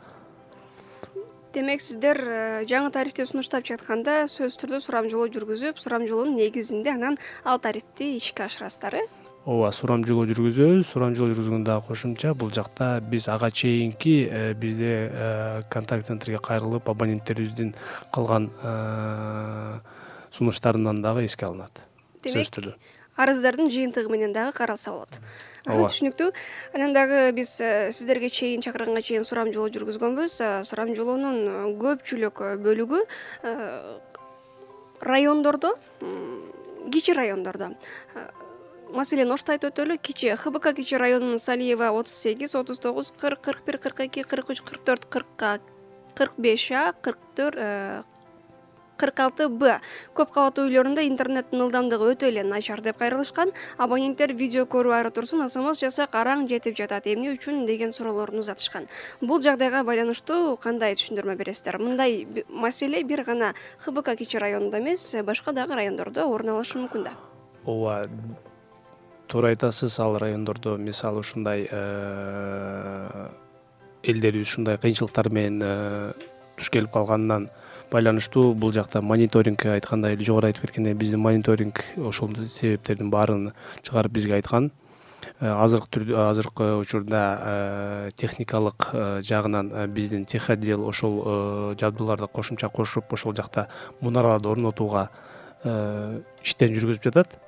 демек 1.54 1.82
сиздер 1.82 2.18
э, 2.22 2.64
жаңы 2.70 2.92
тарифти 2.94 3.24
сунуштап 3.26 3.66
жатканда 3.66 4.26
сөзсүз 4.30 4.58
түрдө 4.60 4.80
сурамжылоо 4.84 5.30
жүргүзүп 5.34 5.80
сурамжылоонун 5.82 6.36
негизинде 6.38 6.92
анан 6.94 7.18
ал 7.44 7.58
тарифти 7.58 8.14
ишке 8.16 8.46
ашырасыздар 8.46 9.00
э? 9.00 9.02
Ооба 9.44 9.72
сурамжылоо 9.72 10.28
жүргүзөбүз. 10.30 10.84
Сурамжылоо 10.92 11.32
жүргүзгөндөн 11.32 11.66
дагы 11.66 11.86
кошумча 11.88 12.34
бул 12.34 12.52
жакта 12.54 13.00
биз 13.00 13.26
ага 13.32 13.50
чейинки 13.50 14.28
э, 14.30 14.54
бизде 14.54 15.10
э, 15.10 15.60
контакт 15.70 16.06
центрге 16.06 16.38
кайрылып 16.38 16.88
абоненттерибиздин 16.92 17.74
калган 18.12 18.50
сунуштарынан 20.30 21.02
дагы 21.02 21.24
эске 21.26 21.48
алынат. 21.48 21.82
Сөзсүз 22.22 22.54
түрдө 22.54 22.76
арыздардын 23.20 23.70
жыйынтыгы 23.70 24.10
менен 24.12 24.32
дагы 24.32 24.52
каралса 24.56 24.92
болот. 24.94 25.20
Ооба. 25.68 25.90
түшүнүктүү 25.92 26.30
анан 26.72 26.94
дагы 26.96 27.32
биз 27.36 27.58
э, 27.60 27.90
сиздерге 27.92 28.30
чейин 28.32 28.62
чакырганга 28.64 29.02
чейин 29.04 29.26
сурамжылоо 29.28 29.68
жүргүзгөнбүз. 29.74 30.36
Э, 30.40 30.50
сурамжылоонун 30.64 31.40
э, 31.44 31.56
көпчүлүк 31.80 32.40
бөлүгү 32.64 33.02
райондордо 35.00 35.74
кичи 36.92 37.12
райондордо. 37.12 37.74
Маселен 38.96 39.30
ошто 39.32 39.52
айтып 39.52 39.74
өтөлү 39.74 39.98
кичи 40.00 40.32
хбк 40.34 40.72
кичи 40.76 40.96
районунун 40.96 41.38
салиева 41.38 41.92
отуз 41.92 42.16
сегиз 42.24 42.56
отуз 42.56 42.80
тогуз 42.80 43.12
кырк 43.20 43.44
кырк 43.44 43.64
бир 43.66 43.78
кырк 43.78 44.00
эки 44.08 44.24
кырк 44.24 44.50
үч 44.50 44.64
кырк 44.64 44.82
төрт 44.84 45.04
кыркка 45.12 45.60
кырк 46.16 46.34
беш 46.36 46.70
а 46.72 46.92
кырк 46.92 47.20
төрт 47.36 47.60
кырк 49.00 49.22
алты 49.24 49.48
б 49.48 49.78
көп 50.14 50.34
кабаттуу 50.34 50.66
үйлөрүндө 50.68 51.06
интернеттин 51.08 51.64
ылдамдыгы 51.66 52.12
өтө 52.14 52.28
эле 52.28 52.44
начар 52.44 52.82
деп 52.84 53.00
кайрылышкан 53.00 53.54
абоненттер 53.78 54.34
видео 54.36 54.66
көрүү 54.70 54.96
ары 54.98 55.14
турсун 55.16 55.46
смс 55.48 55.80
жасак 55.80 56.14
араң 56.20 56.46
жетип 56.50 56.76
жатат 56.78 57.08
эмне 57.08 57.32
үчүн 57.34 57.64
деген 57.66 57.94
суроолорун 57.96 58.44
узатышкан. 58.44 58.86
Бул 59.20 59.40
жагдайга 59.42 59.82
байланыштуу 59.88 60.56
кандай 60.60 60.98
түшүндүрмө 61.00 61.38
бересиздер? 61.40 61.80
Мындай 61.80 62.44
маселе 62.48 63.02
бир 63.04 63.24
гана 63.24 63.54
хбк 63.84 64.14
кичи 64.18 64.38
районунда 64.38 64.78
эмес 64.78 65.16
башка 65.24 65.52
дагы 65.52 65.74
райондордо 65.74 66.26
орун 66.28 66.54
алышы 66.54 66.78
мүмкүн 66.78 67.08
да 67.08 67.16
ооба 67.64 68.08
туура 69.28 69.48
айтасыз 69.52 69.98
ал 70.00 70.18
райондордо 70.18 70.76
мисалы 70.76 71.20
ушундай 71.20 71.68
э, 71.70 73.28
элдерибиз 74.02 74.48
ушундай 74.48 74.78
кыйынчылыктар 74.78 75.30
менен 75.30 75.62
э, 75.62 76.12
туш 76.56 76.70
келип 76.70 76.90
калганынан 76.92 77.50
байланыштуу 77.90 78.54
бул 78.54 78.72
жакта 78.72 79.02
мониторинг 79.02 79.64
айткандай 79.66 80.14
эле 80.14 80.24
жогору 80.24 80.46
айтып 80.48 80.66
кеткендей 80.66 80.94
биздин 80.94 81.20
мониторинг 81.20 81.82
ошол 81.96 82.34
себептердин 82.46 83.10
баарын 83.10 83.52
чыгарып 83.82 84.12
бизге 84.12 84.38
айткан. 84.38 84.70
Э, 85.40 85.50
азыркы 85.52 85.88
түрдө 85.94 86.16
азыркы 86.28 86.66
учурда 86.80 87.20
э, 87.40 88.10
техникалык 88.16 88.88
э, 88.92 89.20
жагынан 89.22 89.90
биздин 89.92 90.24
тех 90.24 90.50
отдел 90.50 90.86
ошол 90.88 91.74
жабдууларды 91.80 92.26
кошумча 92.26 92.68
кошуп 92.68 93.12
ошол 93.12 93.34
жакта 93.34 93.68
мунараларды 94.00 94.48
орнотууга 94.48 95.08
иштерин 95.64 96.76
жүргүзүп 96.76 97.04
жатат. 97.04 97.38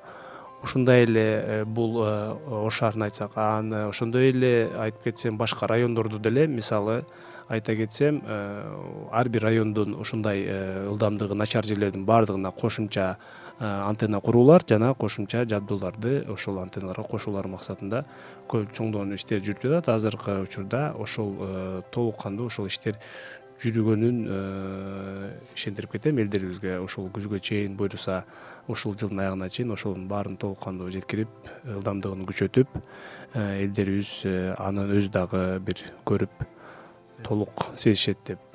Ушундай 0.62 1.04
эле 1.04 1.64
бул 1.64 1.98
ош 2.02 2.78
шаарына 2.78 3.08
айтсак 3.08 3.36
анан 3.36 3.88
ошондой 3.88 4.30
эле 4.30 4.70
айтып 4.78 5.04
кетсем 5.04 5.38
башка 5.38 5.66
райондордо 5.66 6.18
деле 6.18 6.46
мисалы 6.46 7.02
айта 7.48 7.76
кетсем 7.76 8.22
э, 8.24 9.08
ар 9.10 9.28
бир 9.28 9.42
райондун 9.42 9.94
ушундай 9.94 10.44
э, 10.46 10.86
ылдамдыгы 10.88 11.34
начар 11.34 11.64
жерлердин 11.64 12.04
баардыгына 12.04 12.50
кошумча 12.50 13.16
э, 13.58 13.64
антенна 13.64 14.20
куруулар 14.20 14.62
жана 14.68 14.94
кошумча 14.94 15.44
жабдууларды 15.44 16.24
ошол 16.28 16.58
антенналарга 16.62 17.04
кошуулар 17.08 17.48
максатында 17.48 18.04
чоңдоо 18.48 19.04
иштери 19.14 19.44
жүрүп 19.44 19.62
жатат 19.62 19.94
азыркы 19.96 20.40
учурда 20.42 20.92
ошол 20.98 21.36
толук 21.90 22.22
кандуу 22.22 22.46
ошол 22.46 22.66
иштер 22.66 22.98
жүргөнүн 23.62 24.16
ишендирип 25.54 25.92
кетем. 25.92 26.18
Элдерибизге 26.18 26.80
ушул 26.82 27.06
күзгө 27.14 27.38
чейин 27.38 27.76
буюрса 27.78 28.24
ушул 28.66 28.96
жылдын 28.98 29.20
аягына 29.22 29.48
чейин 29.48 29.70
ошонун 29.70 30.08
баарын 30.10 30.36
толук 30.36 30.64
кандуу 30.64 30.90
жеткирип 30.90 31.28
ылдамдыгын 31.76 32.26
күчөтүп 32.26 32.80
элдерибиз 33.34 34.16
анын 34.58 34.96
өзү 34.96 35.12
дагы 35.14 35.44
бир 35.62 35.84
көрүп 36.08 36.42
толук 37.24 37.70
сезишет 37.76 38.18
деп 38.26 38.52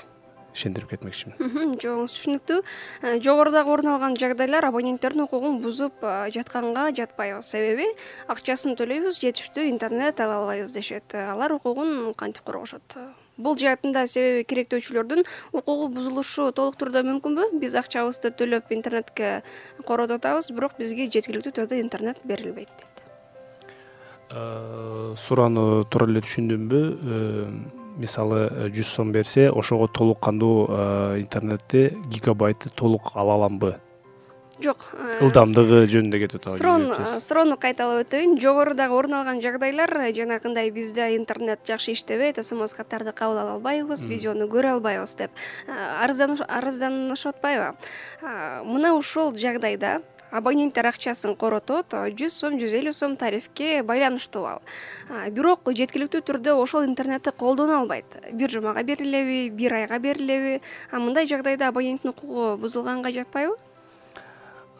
ишендирип 0.57 0.89
кетмекчимин. 0.95 1.75
Жобуңуз 1.81 2.15
түшүнүктүү. 2.17 2.57
Э, 3.03 3.19
жогорудагы 3.23 3.71
орун 3.73 3.91
алган 3.93 4.17
жагдайлар 4.17 4.65
абоненттердин 4.69 5.25
укугун 5.27 5.59
бузуп 5.61 6.01
э, 6.01 6.31
жатканга 6.33 6.89
жатпайбыз 6.97 7.51
себеби 7.53 7.87
акчасын 8.31 8.77
төлөйбүз 8.79 9.21
жетиштүү 9.21 9.67
интернет 9.69 10.19
ала 10.23 10.41
албайбыз 10.41 10.73
дешет. 10.73 11.13
Э, 11.13 11.29
алар 11.33 11.53
укугун 11.53 12.13
кантип 12.17 12.43
коргошот? 12.47 12.97
Бул 13.37 13.57
жаатында 13.59 14.07
себеби 14.09 14.47
керектөөчүлөрдүн 14.49 15.25
укугу 15.53 15.91
бузулушу 15.93 16.49
толук 16.57 16.79
түрдө 16.81 17.05
мүмкүнбү. 17.11 17.51
Биз 17.61 17.77
акчабызды 17.77 18.33
төлөп 18.33 18.73
интернетке 18.73 19.43
коротуп 19.85 20.23
атабыз 20.23 20.51
бирок 20.51 20.77
бизге 20.81 21.05
жеткиликтүү 21.05 21.53
түрдө 21.61 21.81
интернет 21.83 22.23
берилбейт 22.25 22.73
дейт. 22.73 22.95
Суроону 24.27 25.85
туура 25.87 26.09
эле 26.09 26.19
түшүндүмбү 26.25 27.85
мисалы 27.97 28.47
э, 28.47 28.69
жүз 28.73 28.93
сом 28.99 29.11
берсе 29.11 29.49
ошого 29.49 29.87
толук 29.87 30.19
кандуу 30.19 30.67
э, 30.69 31.19
интернетти 31.19 31.97
гигабайтты 32.07 32.69
толук 32.69 33.11
ала 33.15 33.35
аламбы? 33.35 33.79
Жок 34.61 34.87
э, 34.93 35.19
ылдамдыгы 35.21 35.83
жөнүндө 35.85 36.19
кетип 36.23 36.41
атабы 36.41 36.57
суроону 36.57 37.19
суроону 37.21 37.57
кайталап 37.61 38.07
өтөйүн. 38.07 38.37
Жогорудагы 38.41 38.97
орун 38.97 39.13
алган 39.19 39.41
жагдайлар 39.41 39.93
жанагындай 40.17 40.71
бизде 40.71 41.15
интернет 41.15 41.61
жакшы 41.67 41.93
иштебейт 41.93 42.41
смс 42.43 42.73
каттарды 42.73 43.13
кабыл 43.13 43.37
ала 43.37 43.57
албайбыз 43.57 44.05
видеону 44.05 44.49
көрө 44.49 44.77
албайбыз 44.77 45.15
деп 45.17 45.31
арызданышып 45.67 47.35
атпайбы 47.35 47.75
мына 48.65 48.95
ушул 48.97 49.35
жагдайда 49.37 50.01
абоненттер 50.31 50.89
акчасын 50.91 51.35
коротот 51.35 51.93
жүз 52.19 52.33
сом 52.33 52.57
жүз 52.59 52.73
элүү 52.79 52.93
сом 52.93 53.15
тарифке 53.17 53.83
байланыштуу 53.83 54.45
ал. 54.45 54.61
Бирок 55.31 55.69
жеткиликтүү 55.71 56.21
түрдө 56.21 56.57
ошол 56.61 56.85
интернетти 56.87 57.31
колдоно 57.31 57.79
албайт. 57.81 58.17
Бир 58.31 58.51
жумага 58.51 58.83
берилеби 58.83 59.49
бир 59.49 59.73
айга 59.81 59.99
берилеби 59.99 60.61
мындай 60.91 61.27
жагдайда 61.27 61.69
абоненттин 61.69 62.11
укугу 62.11 62.57
бузулганга 62.57 63.11
жатпайбы 63.11 63.57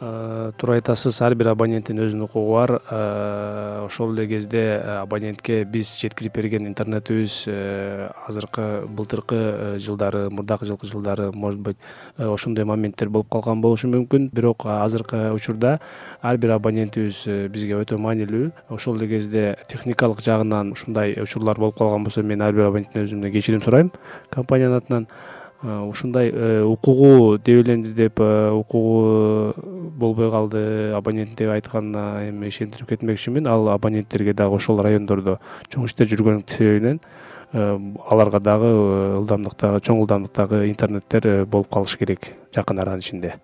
туура 0.00 0.76
айтасыз 0.78 1.16
ар 1.26 1.34
бир 1.34 1.48
абоненттин 1.50 1.98
өзүнүн 2.04 2.28
укугу 2.28 2.52
бар. 2.54 2.72
Э, 2.90 3.84
ошол 3.84 4.12
эле 4.14 4.28
кезде 4.28 4.60
э, 4.78 4.96
абонентке 5.02 5.64
биз 5.64 5.96
жеткирип 5.98 6.36
берген 6.36 6.68
интернетибиз 6.68 7.48
азыркы 7.48 8.86
былтыркы 8.86 9.78
жылдары 9.82 10.28
мурдакы 10.30 10.66
жылкы 10.66 10.86
жылдары 10.86 11.32
может 11.32 11.60
быть 11.60 11.76
ошондой 12.16 12.64
моменттер 12.64 13.08
болуп 13.08 13.28
калган 13.28 13.60
болушу 13.60 13.88
мүмкүн. 13.88 14.30
Бирок 14.32 14.66
азыркы 14.66 15.32
учурда 15.34 15.80
ар 16.22 16.36
бир 16.38 16.54
абонентибиз 16.58 17.24
бизге 17.50 17.80
өтө 17.82 17.98
маанилүү. 17.98 18.52
Ошол 18.70 19.00
эле 19.00 19.08
кезде 19.08 19.56
техникалык 19.66 20.22
жагынан 20.22 20.72
ушундай 20.72 21.18
учурлар 21.22 21.58
болуп 21.58 21.78
калган 21.78 22.04
болсо 22.04 22.22
мен 22.22 22.42
ар 22.42 22.54
бир 22.54 22.70
абоненттен 22.70 23.04
өзүмдөн 23.08 23.32
кечирим 23.32 23.62
сурайм 23.62 23.90
компаниянын 24.30 24.78
атынан. 24.78 25.08
Э, 25.10 25.37
ушундай 25.62 26.30
э, 26.32 26.62
укугу 26.62 27.38
дебеленди 27.38 27.92
деп 27.92 28.20
э, 28.20 28.50
укугу 28.50 29.54
болбой 29.98 30.30
калды 30.30 30.92
абонент 30.94 31.34
деп 31.36 31.50
айтканына 31.50 32.28
эми 32.28 32.48
ишендирип 32.48 32.88
кетмекчимин. 32.88 33.46
Ал 33.46 33.68
абоненттерге 33.68 34.34
дагы 34.34 34.54
ошол 34.54 34.80
райондордо 34.80 35.40
чоң 35.68 35.86
иштер 35.86 36.06
жүргөн 36.06 36.44
себебинен 36.46 37.00
аларга 37.52 38.38
дагы 38.40 38.70
ылдамдыктагы 39.18 39.80
чоң 39.80 40.04
ылдамдыктагы 40.04 40.68
интернеттер 40.68 41.46
болуп 41.46 41.72
калышы 41.72 41.98
керек 41.98 42.34
жакын 42.54 42.78
аранын 42.78 43.00
ичинде 43.00 43.34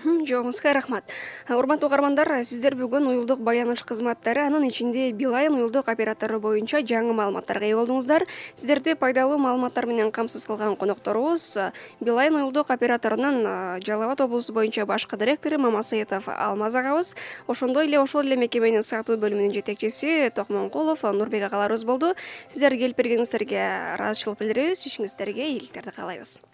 жообуңузга 0.00 0.72
рахмат. 0.72 1.04
Урматтуу 1.50 1.88
угармандар 1.90 2.30
сиздер 2.44 2.74
бүгүн 2.78 3.06
уюлдук 3.10 3.40
байланыш 3.44 3.82
кызматтары 3.84 4.46
анын 4.46 4.64
ичинде 4.68 5.10
билайн 5.12 5.52
уюлдук 5.52 5.88
оператору 5.92 6.40
боюнча 6.40 6.80
жаңы 6.80 7.12
маалыматтарга 7.12 7.66
ээ 7.68 7.76
болдуңуздар. 7.76 8.24
Сиздерди 8.54 8.94
пайдалуу 8.96 9.38
маалыматтар 9.38 9.86
менен 9.86 10.10
камсыз 10.10 10.46
кылган 10.46 10.76
конокторубуз 10.76 11.58
билайн 12.00 12.36
уюлдук 12.40 12.70
операторунун 12.70 13.82
жалал 13.84 14.08
абад 14.08 14.22
облусу 14.24 14.52
боюнча 14.52 14.86
башкы 14.86 15.16
директору 15.16 15.58
мамасыетов 15.58 16.28
алмаз 16.28 16.74
агабыз. 16.74 17.14
Ошондой 17.46 17.86
эле 17.86 18.00
ошол 18.00 18.22
эле 18.22 18.36
мекеменин 18.36 18.82
сатуу 18.82 19.16
бөлүмүнүн 19.16 19.52
жетекчиси 19.52 20.30
токмонкулов 20.34 21.02
нурбек 21.02 21.44
агаларыбыз 21.50 21.84
болду. 21.84 22.14
Сиздерге 22.48 22.86
келип 22.86 22.96
бергениңиздерге 22.96 23.60
ыраазычылык 23.98 24.40
билдиребиз 24.40 24.86
ишиңиздерге 24.88 25.52
ийгиликтерди 25.52 25.92
каалайбыз. 25.96 26.40
Э, 26.40 26.51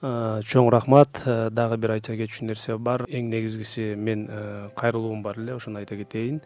чоң 0.00 0.70
рахмат. 0.72 1.22
Э, 1.26 1.50
дагы 1.50 1.76
бир 1.76 1.92
айта 1.92 2.16
кетчү 2.16 2.46
нерсе 2.48 2.78
бар. 2.78 3.04
Эң 3.08 3.28
негизгиси 3.28 3.94
мен 3.96 4.28
э, 4.30 4.68
кайрылуум 4.76 5.22
бар 5.22 5.38
эле 5.38 5.54
ошону 5.54 5.78
айта 5.78 5.96
кетейин. 5.96 6.40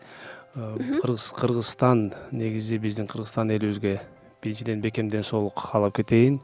Кыргызстан 0.54 2.12
негизи 2.32 2.78
биздин 2.78 3.06
кыргызстан 3.06 3.50
элибизге 3.50 4.00
биринчиден 4.42 4.80
бекем 4.80 5.08
ден 5.08 5.22
соолук 5.22 5.54
каалап 5.54 5.94
кетейин. 5.96 6.40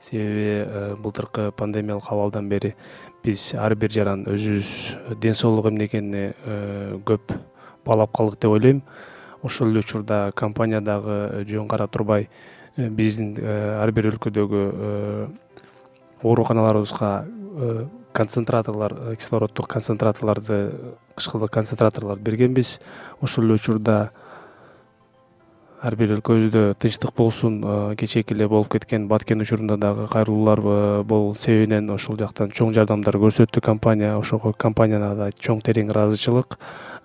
Себеби 0.00 0.96
былтыркы 1.02 1.50
пандемиялык 1.52 2.04
абалдан 2.08 2.48
бери 2.48 2.74
биз 3.24 3.54
ар 3.54 3.74
бир 3.74 3.90
жаран 3.90 4.24
өзүбүз 4.26 5.18
ден 5.20 5.34
соолук 5.34 5.66
эмне 5.66 5.86
экенине 5.86 6.34
көп 7.06 7.38
баалап 7.84 8.12
калдык 8.16 8.40
деп 8.40 8.50
ойлойм. 8.50 8.82
Ошол 9.42 9.70
эле 9.70 9.78
учурда 9.78 10.32
компания 10.34 10.80
дагы 10.80 11.44
жөн 11.46 11.68
кара 11.68 11.86
турбай 11.86 12.28
биздин 12.76 13.36
ар 13.44 13.92
бир 13.92 14.10
өлкөдөгү 14.10 15.28
ооруканаларыбызга 16.22 17.26
э, 17.26 17.86
концентраторлор 18.12 18.92
э, 18.96 19.16
кислороддук 19.16 19.68
концентраторлорду 19.68 20.96
кышкылык 21.14 21.50
концентраторлор 21.50 22.18
бергенбиз. 22.18 22.80
Ошол 23.20 23.44
эле 23.44 23.54
учурда 23.54 24.10
ар 25.82 25.96
бир 25.96 26.14
өлкөбүздө 26.16 26.76
тынчтык 26.78 27.14
болсун 27.16 27.62
э, 27.64 27.96
кечээки 27.96 28.34
эле 28.34 28.48
болуп 28.48 28.72
кеткен 28.72 29.08
баткен 29.08 29.40
учурунда 29.40 29.76
дагы 29.76 30.06
кайрылуулар 30.06 31.02
болуу 31.02 31.34
себебинен 31.34 31.90
ошол 31.90 32.18
жактан 32.18 32.50
чоң 32.50 32.72
жардамдар 32.72 33.18
көрсөттү 33.18 33.60
компания. 33.60 34.16
Ошого 34.16 34.52
компанияга 34.52 35.14
да 35.14 35.30
чоң 35.32 35.60
терең 35.60 35.90
ыраазычылык 35.90 36.58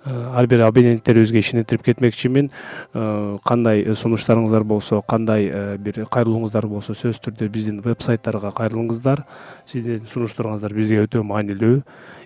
ар 0.08 0.48
бир 0.48 0.62
абоненттерибизге 0.66 1.40
ишендирип 1.40 1.84
кетмекчимин. 1.84 2.50
Э, 2.94 3.38
кандай 3.46 3.84
сунуштарыңыздар 3.92 4.64
болсо 4.64 5.02
кандай 5.02 5.50
э, 5.52 5.78
бир 5.78 6.06
кайрылууңуздар 6.06 6.68
болсо 6.68 6.94
сөзсүз 6.94 7.20
түрдө 7.26 7.50
биздин 7.52 7.82
веб 7.86 8.02
сайттарга 8.02 8.52
кайрылыңыздар. 8.56 9.24
Сиздердин 9.66 10.08
сунуштарыңыздар 10.08 10.74
бизге 10.74 11.04
өтө 11.06 11.24
маанилүү. 11.28 11.82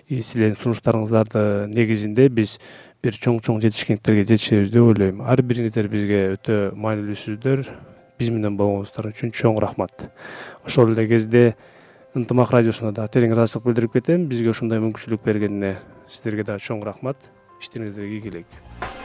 И 0.08 0.22
сиздердин 0.22 0.56
сунуштарыңыздардын 0.62 1.74
негизинде 1.74 2.28
биз 2.28 2.58
бир 3.02 3.18
чоң 3.18 3.40
чоң 3.42 3.60
жетишкендиктерге 3.64 4.24
жетишебиз 4.30 4.70
деп 4.70 4.86
ойлойм. 4.92 5.22
Ар 5.26 5.42
бириңиздер 5.42 5.90
бизге 5.90 6.22
өтө 6.36 6.62
маанилүүсүздөр. 6.78 7.66
Биз 8.20 8.30
менен 8.30 8.56
болгонуңуздар 8.60 9.10
үчүн 9.10 9.34
чоң 9.34 9.58
рахмат. 9.62 10.10
Ошол 10.66 10.94
эле 10.94 11.08
кезде 11.10 11.54
ынтымак 12.14 12.52
радиосуна 12.52 12.92
дагы 12.92 13.16
терең 13.16 13.34
ыраазычылык 13.34 13.70
билдирип 13.70 13.98
кетем. 13.98 14.28
Бизге 14.30 14.52
ушундай 14.52 14.82
мүмкүнчүлүк 14.84 15.24
бергенине 15.24 15.78
сиздерге 16.06 16.44
дагы 16.52 16.62
чоң 16.62 16.84
рахмат 16.86 17.32
иштериңиздерге 17.62 18.18
ийгилик 18.18 19.01